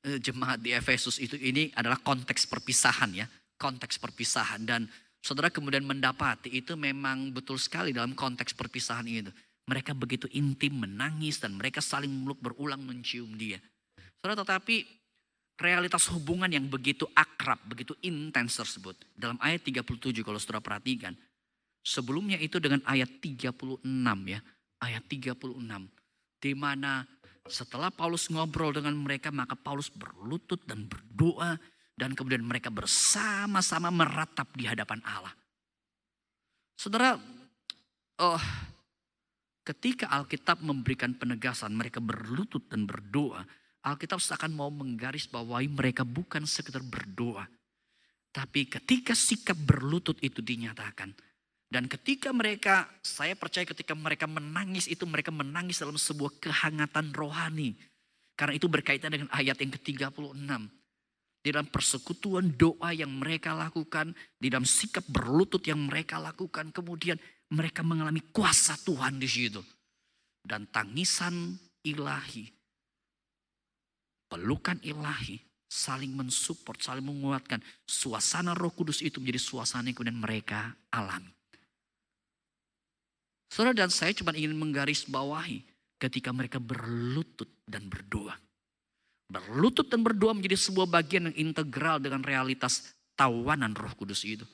[0.06, 3.26] eh, jemaat di Efesus itu ini adalah konteks perpisahan ya
[3.58, 4.86] konteks perpisahan dan
[5.18, 9.34] saudara kemudian mendapati itu memang betul sekali dalam konteks perpisahan itu.
[9.68, 13.60] Mereka begitu intim menangis dan mereka saling meluk berulang mencium dia.
[14.16, 14.80] Saudara tetapi
[15.60, 18.96] realitas hubungan yang begitu akrab, begitu intens tersebut.
[19.12, 21.12] Dalam ayat 37 kalau saudara perhatikan.
[21.84, 23.84] Sebelumnya itu dengan ayat 36
[24.24, 24.40] ya.
[24.80, 25.52] Ayat 36.
[26.38, 27.04] Di mana
[27.48, 31.60] setelah Paulus ngobrol dengan mereka maka Paulus berlutut dan berdoa
[31.98, 35.34] dan kemudian mereka bersama-sama meratap di hadapan Allah.
[36.78, 37.18] Saudara,
[38.22, 38.42] oh,
[39.66, 43.42] ketika Alkitab memberikan penegasan mereka berlutut dan berdoa,
[43.82, 47.50] Alkitab seakan mau menggaris bawahi mereka bukan sekedar berdoa.
[48.30, 51.10] Tapi ketika sikap berlutut itu dinyatakan.
[51.68, 57.76] Dan ketika mereka, saya percaya ketika mereka menangis itu mereka menangis dalam sebuah kehangatan rohani.
[58.32, 60.77] Karena itu berkaitan dengan ayat yang ke-36
[61.48, 67.16] di dalam persekutuan doa yang mereka lakukan, di dalam sikap berlutut yang mereka lakukan, kemudian
[67.56, 69.64] mereka mengalami kuasa Tuhan di situ.
[70.44, 71.56] Dan tangisan
[71.88, 72.44] ilahi,
[74.28, 77.64] pelukan ilahi, saling mensupport, saling menguatkan.
[77.88, 81.32] Suasana roh kudus itu menjadi suasana yang kemudian mereka alami.
[83.48, 85.64] Saudara dan saya cuma ingin menggarisbawahi
[85.96, 88.36] ketika mereka berlutut dan berdoa.
[89.28, 94.48] Berlutut dan berdoa menjadi sebuah bagian yang integral dengan realitas tawanan roh kudus itu.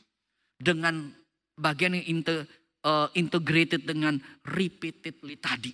[0.58, 1.14] Dengan
[1.54, 2.50] bagian yang inte,
[2.82, 5.70] uh, integrated dengan repeatedly tadi.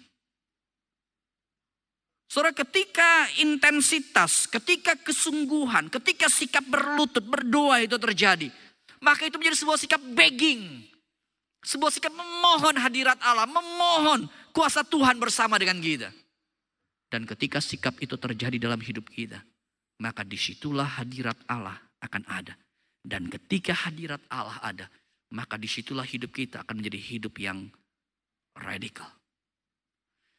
[2.30, 8.52] Saudara ketika intensitas, ketika kesungguhan, ketika sikap berlutut, berdoa itu terjadi.
[9.02, 10.86] Maka itu menjadi sebuah sikap begging.
[11.64, 16.14] Sebuah sikap memohon hadirat Allah, memohon kuasa Tuhan bersama dengan kita.
[17.10, 19.42] Dan ketika sikap itu terjadi dalam hidup kita,
[19.98, 22.54] maka di situlah hadirat Allah akan ada.
[23.02, 24.86] Dan ketika hadirat Allah ada,
[25.34, 27.66] maka di situlah hidup kita akan menjadi hidup yang
[28.54, 29.10] radikal.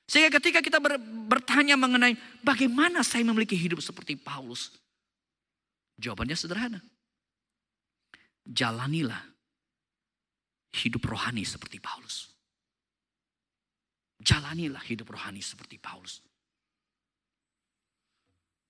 [0.07, 4.71] Sehingga ketika kita ber, bertanya mengenai bagaimana saya memiliki hidup seperti Paulus.
[5.99, 6.79] Jawabannya sederhana.
[8.43, 9.21] Jalanilah
[10.83, 12.31] hidup rohani seperti Paulus.
[14.19, 16.19] Jalanilah hidup rohani seperti Paulus.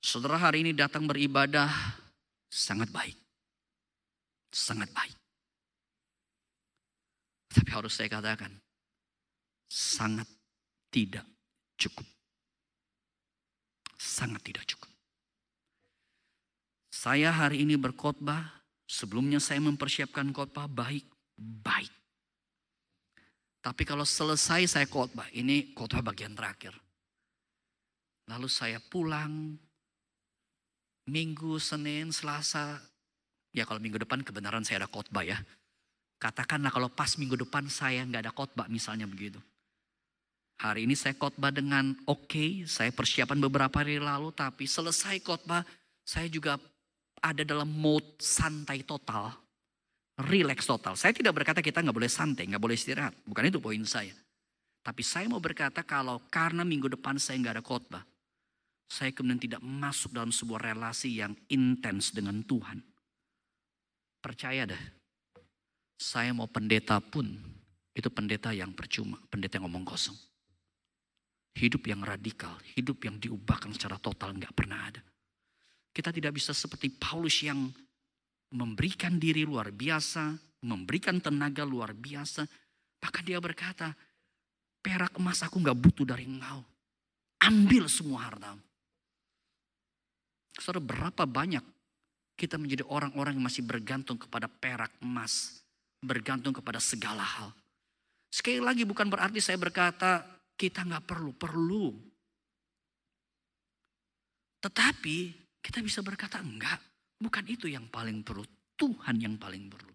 [0.02, 1.70] Saudara hari ini datang beribadah
[2.50, 3.14] sangat baik.
[4.50, 5.14] Sangat baik.
[7.54, 8.50] Tapi harus saya katakan,
[9.70, 10.26] sangat
[10.90, 11.24] tidak
[11.78, 12.08] cukup.
[14.02, 14.90] Sangat tidak cukup.
[16.90, 21.94] Saya hari ini berkhotbah, sebelumnya saya mempersiapkan khotbah baik-baik.
[23.62, 26.74] Tapi kalau selesai saya khotbah, ini khotbah bagian terakhir.
[28.26, 29.54] Lalu saya pulang,
[31.08, 32.78] minggu, Senin, Selasa,
[33.56, 35.40] ya kalau minggu depan kebenaran saya ada khotbah ya.
[36.22, 39.42] Katakanlah kalau pas minggu depan saya nggak ada khotbah misalnya begitu.
[40.62, 45.66] Hari ini saya khotbah dengan oke, okay, saya persiapan beberapa hari lalu, tapi selesai khotbah
[46.06, 46.62] saya juga
[47.18, 49.34] ada dalam mode santai total,
[50.30, 50.94] relax total.
[50.94, 54.14] Saya tidak berkata kita nggak boleh santai, nggak boleh istirahat, bukan itu poin saya.
[54.82, 58.06] Tapi saya mau berkata kalau karena minggu depan saya nggak ada khotbah,
[58.92, 62.84] saya kemudian tidak masuk dalam sebuah relasi yang intens dengan Tuhan.
[64.20, 64.84] Percaya deh,
[65.96, 67.32] saya mau pendeta pun
[67.96, 70.20] itu pendeta yang percuma, pendeta yang ngomong kosong.
[71.56, 75.00] Hidup yang radikal, hidup yang diubahkan secara total nggak pernah ada.
[75.96, 77.72] Kita tidak bisa seperti Paulus yang
[78.52, 80.36] memberikan diri luar biasa,
[80.68, 82.44] memberikan tenaga luar biasa.
[83.00, 83.96] Bahkan dia berkata,
[84.84, 86.60] perak emas aku nggak butuh dari engkau.
[87.40, 88.71] Ambil semua hartamu.
[90.60, 91.64] Saudara berapa banyak
[92.36, 95.62] kita menjadi orang-orang yang masih bergantung kepada perak emas.
[96.02, 97.54] Bergantung kepada segala hal.
[98.34, 100.26] Sekali lagi bukan berarti saya berkata
[100.58, 101.94] kita nggak perlu, perlu.
[104.66, 105.18] Tetapi
[105.62, 106.82] kita bisa berkata enggak,
[107.22, 108.42] bukan itu yang paling perlu.
[108.74, 109.94] Tuhan yang paling perlu.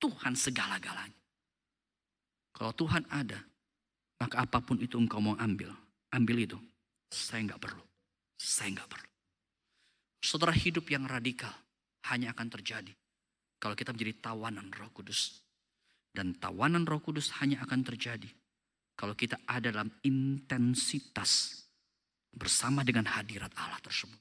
[0.00, 1.20] Tuhan segala-galanya.
[2.56, 3.36] Kalau Tuhan ada,
[4.16, 5.68] maka apa pun itu engkau mau ambil,
[6.16, 6.58] ambil itu.
[7.12, 7.84] Saya nggak perlu.
[8.40, 9.11] Saya nggak perlu.
[10.22, 11.50] Saudara hidup yang radikal
[12.14, 12.94] hanya akan terjadi
[13.58, 15.42] kalau kita menjadi tawanan Roh Kudus.
[16.12, 18.30] Dan tawanan Roh Kudus hanya akan terjadi
[18.94, 21.64] kalau kita ada dalam intensitas
[22.30, 24.20] bersama dengan hadirat Allah tersebut.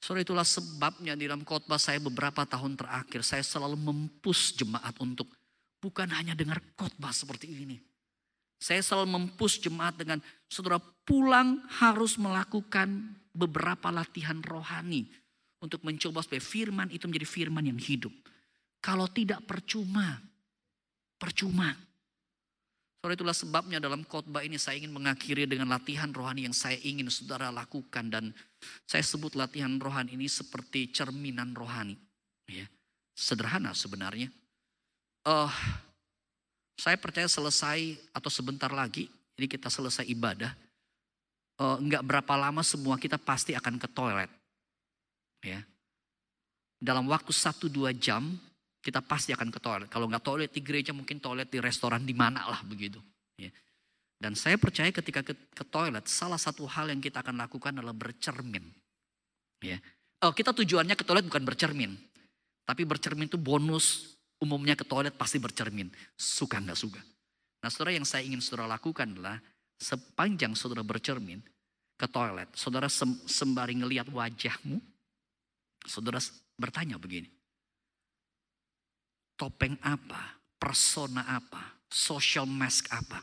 [0.00, 5.30] Saudara itulah sebabnya di dalam khotbah saya beberapa tahun terakhir saya selalu mempus jemaat untuk
[5.80, 7.76] bukan hanya dengar khotbah seperti ini.
[8.56, 15.04] Saya selalu mempus jemaat dengan saudara pulang harus melakukan beberapa latihan rohani
[15.60, 18.12] untuk mencoba supaya firman itu menjadi firman yang hidup.
[18.80, 20.16] Kalau tidak percuma,
[21.20, 21.74] percuma.
[23.00, 27.06] Saudara itulah sebabnya dalam khotbah ini saya ingin mengakhiri dengan latihan rohani yang saya ingin
[27.06, 28.10] saudara lakukan.
[28.10, 28.34] Dan
[28.88, 31.94] saya sebut latihan rohani ini seperti cerminan rohani.
[32.50, 32.66] Ya,
[33.14, 34.30] sederhana sebenarnya.
[35.26, 35.50] Uh,
[36.78, 40.54] saya percaya selesai atau sebentar lagi, ini kita selesai ibadah.
[41.56, 44.28] Uh, enggak berapa lama semua kita pasti akan ke toilet.
[45.40, 45.64] Ya.
[46.76, 48.36] Dalam waktu 1-2 jam
[48.84, 49.88] kita pasti akan ke toilet.
[49.88, 53.00] Kalau nggak toilet di gereja, mungkin toilet di restoran di mana lah begitu.
[53.34, 53.50] Ya.
[54.20, 57.96] Dan saya percaya ketika ke, ke toilet, salah satu hal yang kita akan lakukan adalah
[57.96, 58.62] bercermin.
[59.64, 59.80] Ya.
[60.22, 61.96] Oh, kita tujuannya ke toilet bukan bercermin.
[62.62, 64.16] Tapi bercermin itu bonus.
[64.36, 65.88] Umumnya ke toilet pasti bercermin.
[66.12, 67.00] Suka nggak suka.
[67.64, 69.40] Nah saudara yang saya ingin saudara lakukan adalah
[69.76, 71.40] sepanjang saudara bercermin
[71.96, 72.50] ke toilet.
[72.56, 74.80] Saudara sembari ngelihat wajahmu.
[75.86, 76.18] Saudara
[76.58, 77.36] bertanya begini
[79.36, 83.20] topeng apa, persona apa, social mask apa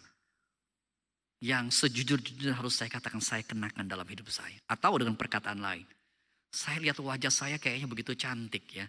[1.43, 4.55] yang sejujur-jujurnya harus saya katakan saya kenakan dalam hidup saya.
[4.69, 5.83] Atau dengan perkataan lain,
[6.47, 8.87] saya lihat wajah saya kayaknya begitu cantik ya.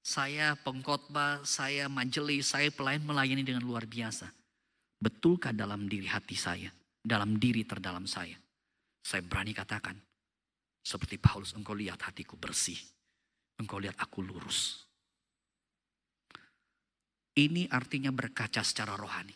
[0.00, 4.30] Saya pengkhotbah, saya majelis, saya pelayan melayani dengan luar biasa.
[5.00, 6.70] Betulkah dalam diri hati saya,
[7.00, 8.36] dalam diri terdalam saya,
[9.00, 9.96] saya berani katakan,
[10.80, 12.76] seperti Paulus, engkau lihat hatiku bersih,
[13.60, 14.84] engkau lihat aku lurus.
[17.36, 19.32] Ini artinya berkaca secara rohani.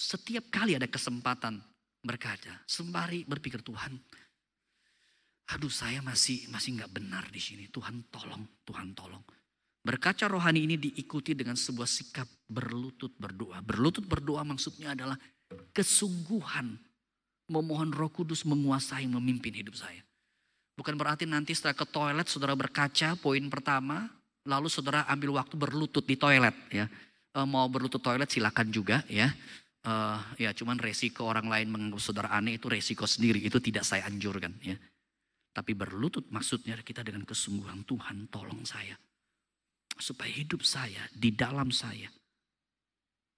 [0.00, 1.60] Setiap kali ada kesempatan
[2.00, 3.92] berkaca, sembari berpikir Tuhan,
[5.52, 7.68] aduh saya masih masih nggak benar di sini.
[7.68, 9.20] Tuhan tolong, Tuhan tolong.
[9.80, 13.64] Berkaca rohani ini diikuti dengan sebuah sikap berlutut berdoa.
[13.64, 15.16] Berlutut berdoa maksudnya adalah
[15.74, 16.78] kesungguhan
[17.50, 20.00] memohon roh kudus menguasai memimpin hidup saya.
[20.78, 24.08] Bukan berarti nanti setelah ke toilet saudara berkaca poin pertama.
[24.48, 26.88] Lalu saudara ambil waktu berlutut di toilet ya.
[27.34, 29.28] E, mau berlutut toilet silakan juga ya.
[29.84, 29.92] E,
[30.40, 33.42] ya cuman resiko orang lain menganggap saudara aneh itu resiko sendiri.
[33.44, 34.78] Itu tidak saya anjurkan ya.
[35.50, 38.96] Tapi berlutut maksudnya kita dengan kesungguhan Tuhan tolong saya
[40.00, 42.08] supaya hidup saya di dalam saya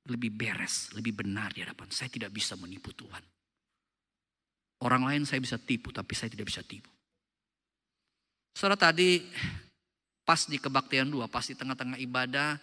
[0.09, 1.87] lebih beres, lebih benar di hadapan.
[1.91, 3.23] Saya tidak bisa menipu Tuhan.
[4.83, 6.91] Orang lain saya bisa tipu, tapi saya tidak bisa tipu.
[8.53, 9.23] Saudara tadi
[10.27, 12.59] pas di kebaktian dua, pas di tengah-tengah ibadah,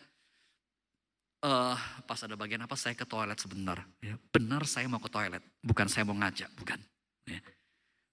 [1.47, 3.79] uh, pas ada bagian apa saya ke toilet sebentar.
[4.03, 6.79] Ya, benar saya mau ke toilet, bukan saya mau ngajak, bukan.
[7.23, 7.39] Ya.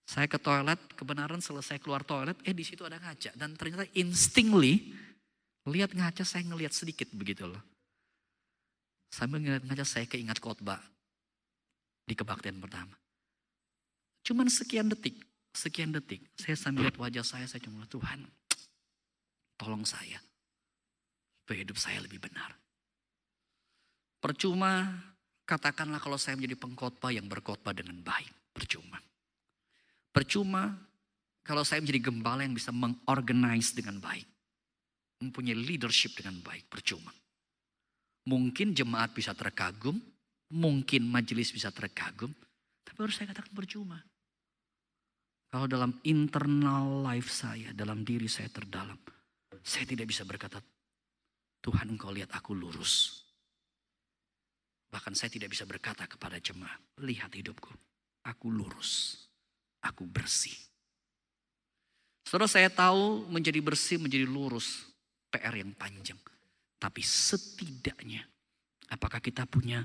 [0.07, 4.95] Saya ke toilet, kebenaran selesai keluar toilet, eh di situ ada ngaca dan ternyata instingly
[5.67, 7.59] Lihat ngaca saya ngelihat sedikit begitu loh.
[9.11, 10.81] Sambil ngeliat ngaca saya keingat khotbah
[12.07, 12.95] di kebaktian pertama.
[14.27, 15.23] Cuman sekian detik,
[15.55, 16.23] sekian detik.
[16.35, 18.27] Saya sambil lihat wajah saya, saya cuma Tuhan
[19.57, 20.19] tolong saya.
[21.43, 22.51] Supaya hidup saya lebih benar.
[24.19, 24.91] Percuma
[25.47, 28.33] katakanlah kalau saya menjadi pengkhotbah yang berkhotbah dengan baik.
[28.51, 28.99] Percuma.
[30.11, 30.75] Percuma
[31.47, 34.27] kalau saya menjadi gembala yang bisa mengorganize dengan baik
[35.21, 37.13] mempunyai leadership dengan baik, percuma.
[38.27, 40.03] Mungkin jemaat bisa terkagum,
[40.51, 42.35] mungkin majelis bisa terkagum,
[42.83, 44.03] tapi harus saya katakan percuma.
[45.47, 48.99] Kalau dalam internal life saya, dalam diri saya terdalam,
[49.63, 50.59] saya tidak bisa berkata,
[51.63, 53.23] Tuhan engkau lihat aku lurus.
[54.91, 57.71] Bahkan saya tidak bisa berkata kepada jemaat, lihat hidupku,
[58.27, 59.23] aku lurus,
[59.83, 60.55] aku bersih.
[62.27, 64.83] Setelah saya tahu menjadi bersih, menjadi lurus,
[65.31, 66.19] PR yang panjang.
[66.77, 68.21] Tapi setidaknya
[68.93, 69.83] apakah kita punya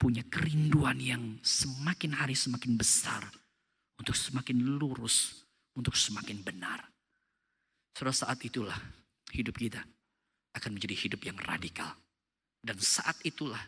[0.00, 3.20] punya kerinduan yang semakin hari semakin besar
[4.00, 5.44] untuk semakin lurus,
[5.76, 6.80] untuk semakin benar.
[7.92, 8.80] Sudah saat itulah
[9.36, 9.84] hidup kita
[10.56, 11.92] akan menjadi hidup yang radikal.
[12.60, 13.60] Dan saat itulah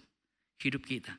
[0.65, 1.13] hidup kita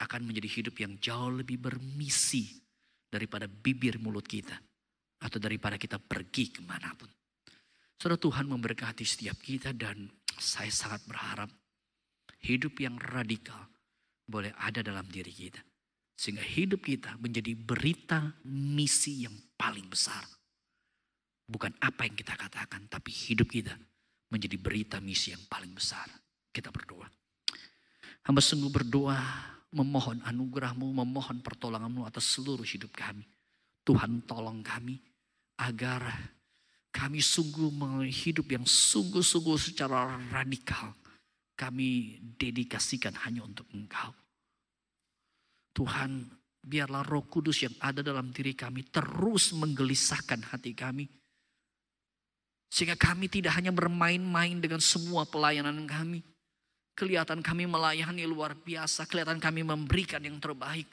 [0.00, 2.60] akan menjadi hidup yang jauh lebih bermisi
[3.08, 4.60] daripada bibir mulut kita.
[5.20, 7.08] Atau daripada kita pergi ke mana pun.
[8.00, 10.08] Saudara Tuhan memberkati setiap kita dan
[10.40, 11.52] saya sangat berharap
[12.40, 13.68] hidup yang radikal
[14.24, 15.60] boleh ada dalam diri kita.
[16.16, 20.20] Sehingga hidup kita menjadi berita misi yang paling besar.
[21.48, 23.72] Bukan apa yang kita katakan, tapi hidup kita
[24.30, 26.06] menjadi berita misi yang paling besar.
[26.52, 27.08] Kita berdoa.
[28.28, 29.18] Hamba sungguh berdoa
[29.74, 33.26] memohon anugerahmu, memohon pertolonganmu atas seluruh hidup kami.
[33.82, 35.00] Tuhan tolong kami
[35.56, 36.04] agar
[36.90, 37.70] kami sungguh
[38.10, 40.90] hidup yang sungguh-sungguh secara radikal.
[41.54, 44.10] Kami dedikasikan hanya untuk Engkau.
[45.70, 46.26] Tuhan,
[46.58, 51.06] biarlah roh kudus yang ada dalam diri kami terus menggelisahkan hati kami.
[52.70, 56.26] Sehingga kami tidak hanya bermain-main dengan semua pelayanan kami.
[56.98, 60.90] Kelihatan kami melayani luar biasa, kelihatan kami memberikan yang terbaik.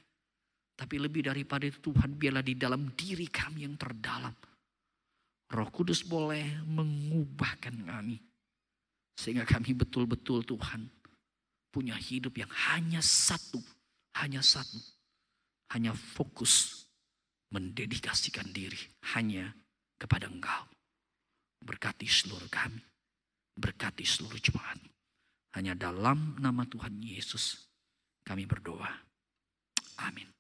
[0.78, 4.36] Tapi lebih daripada itu Tuhan biarlah di dalam diri kami yang terdalam
[5.48, 8.20] Roh Kudus boleh mengubahkan kami.
[9.18, 10.92] Sehingga kami betul-betul Tuhan
[11.72, 13.64] punya hidup yang hanya satu.
[14.20, 14.78] Hanya satu.
[15.72, 16.86] Hanya fokus
[17.52, 18.80] mendedikasikan diri
[19.16, 19.56] hanya
[19.96, 20.68] kepada Engkau.
[21.64, 22.84] Berkati seluruh kami.
[23.58, 24.78] Berkati seluruh jemaat.
[25.58, 27.66] Hanya dalam nama Tuhan Yesus
[28.22, 28.92] kami berdoa.
[30.06, 30.37] Amin.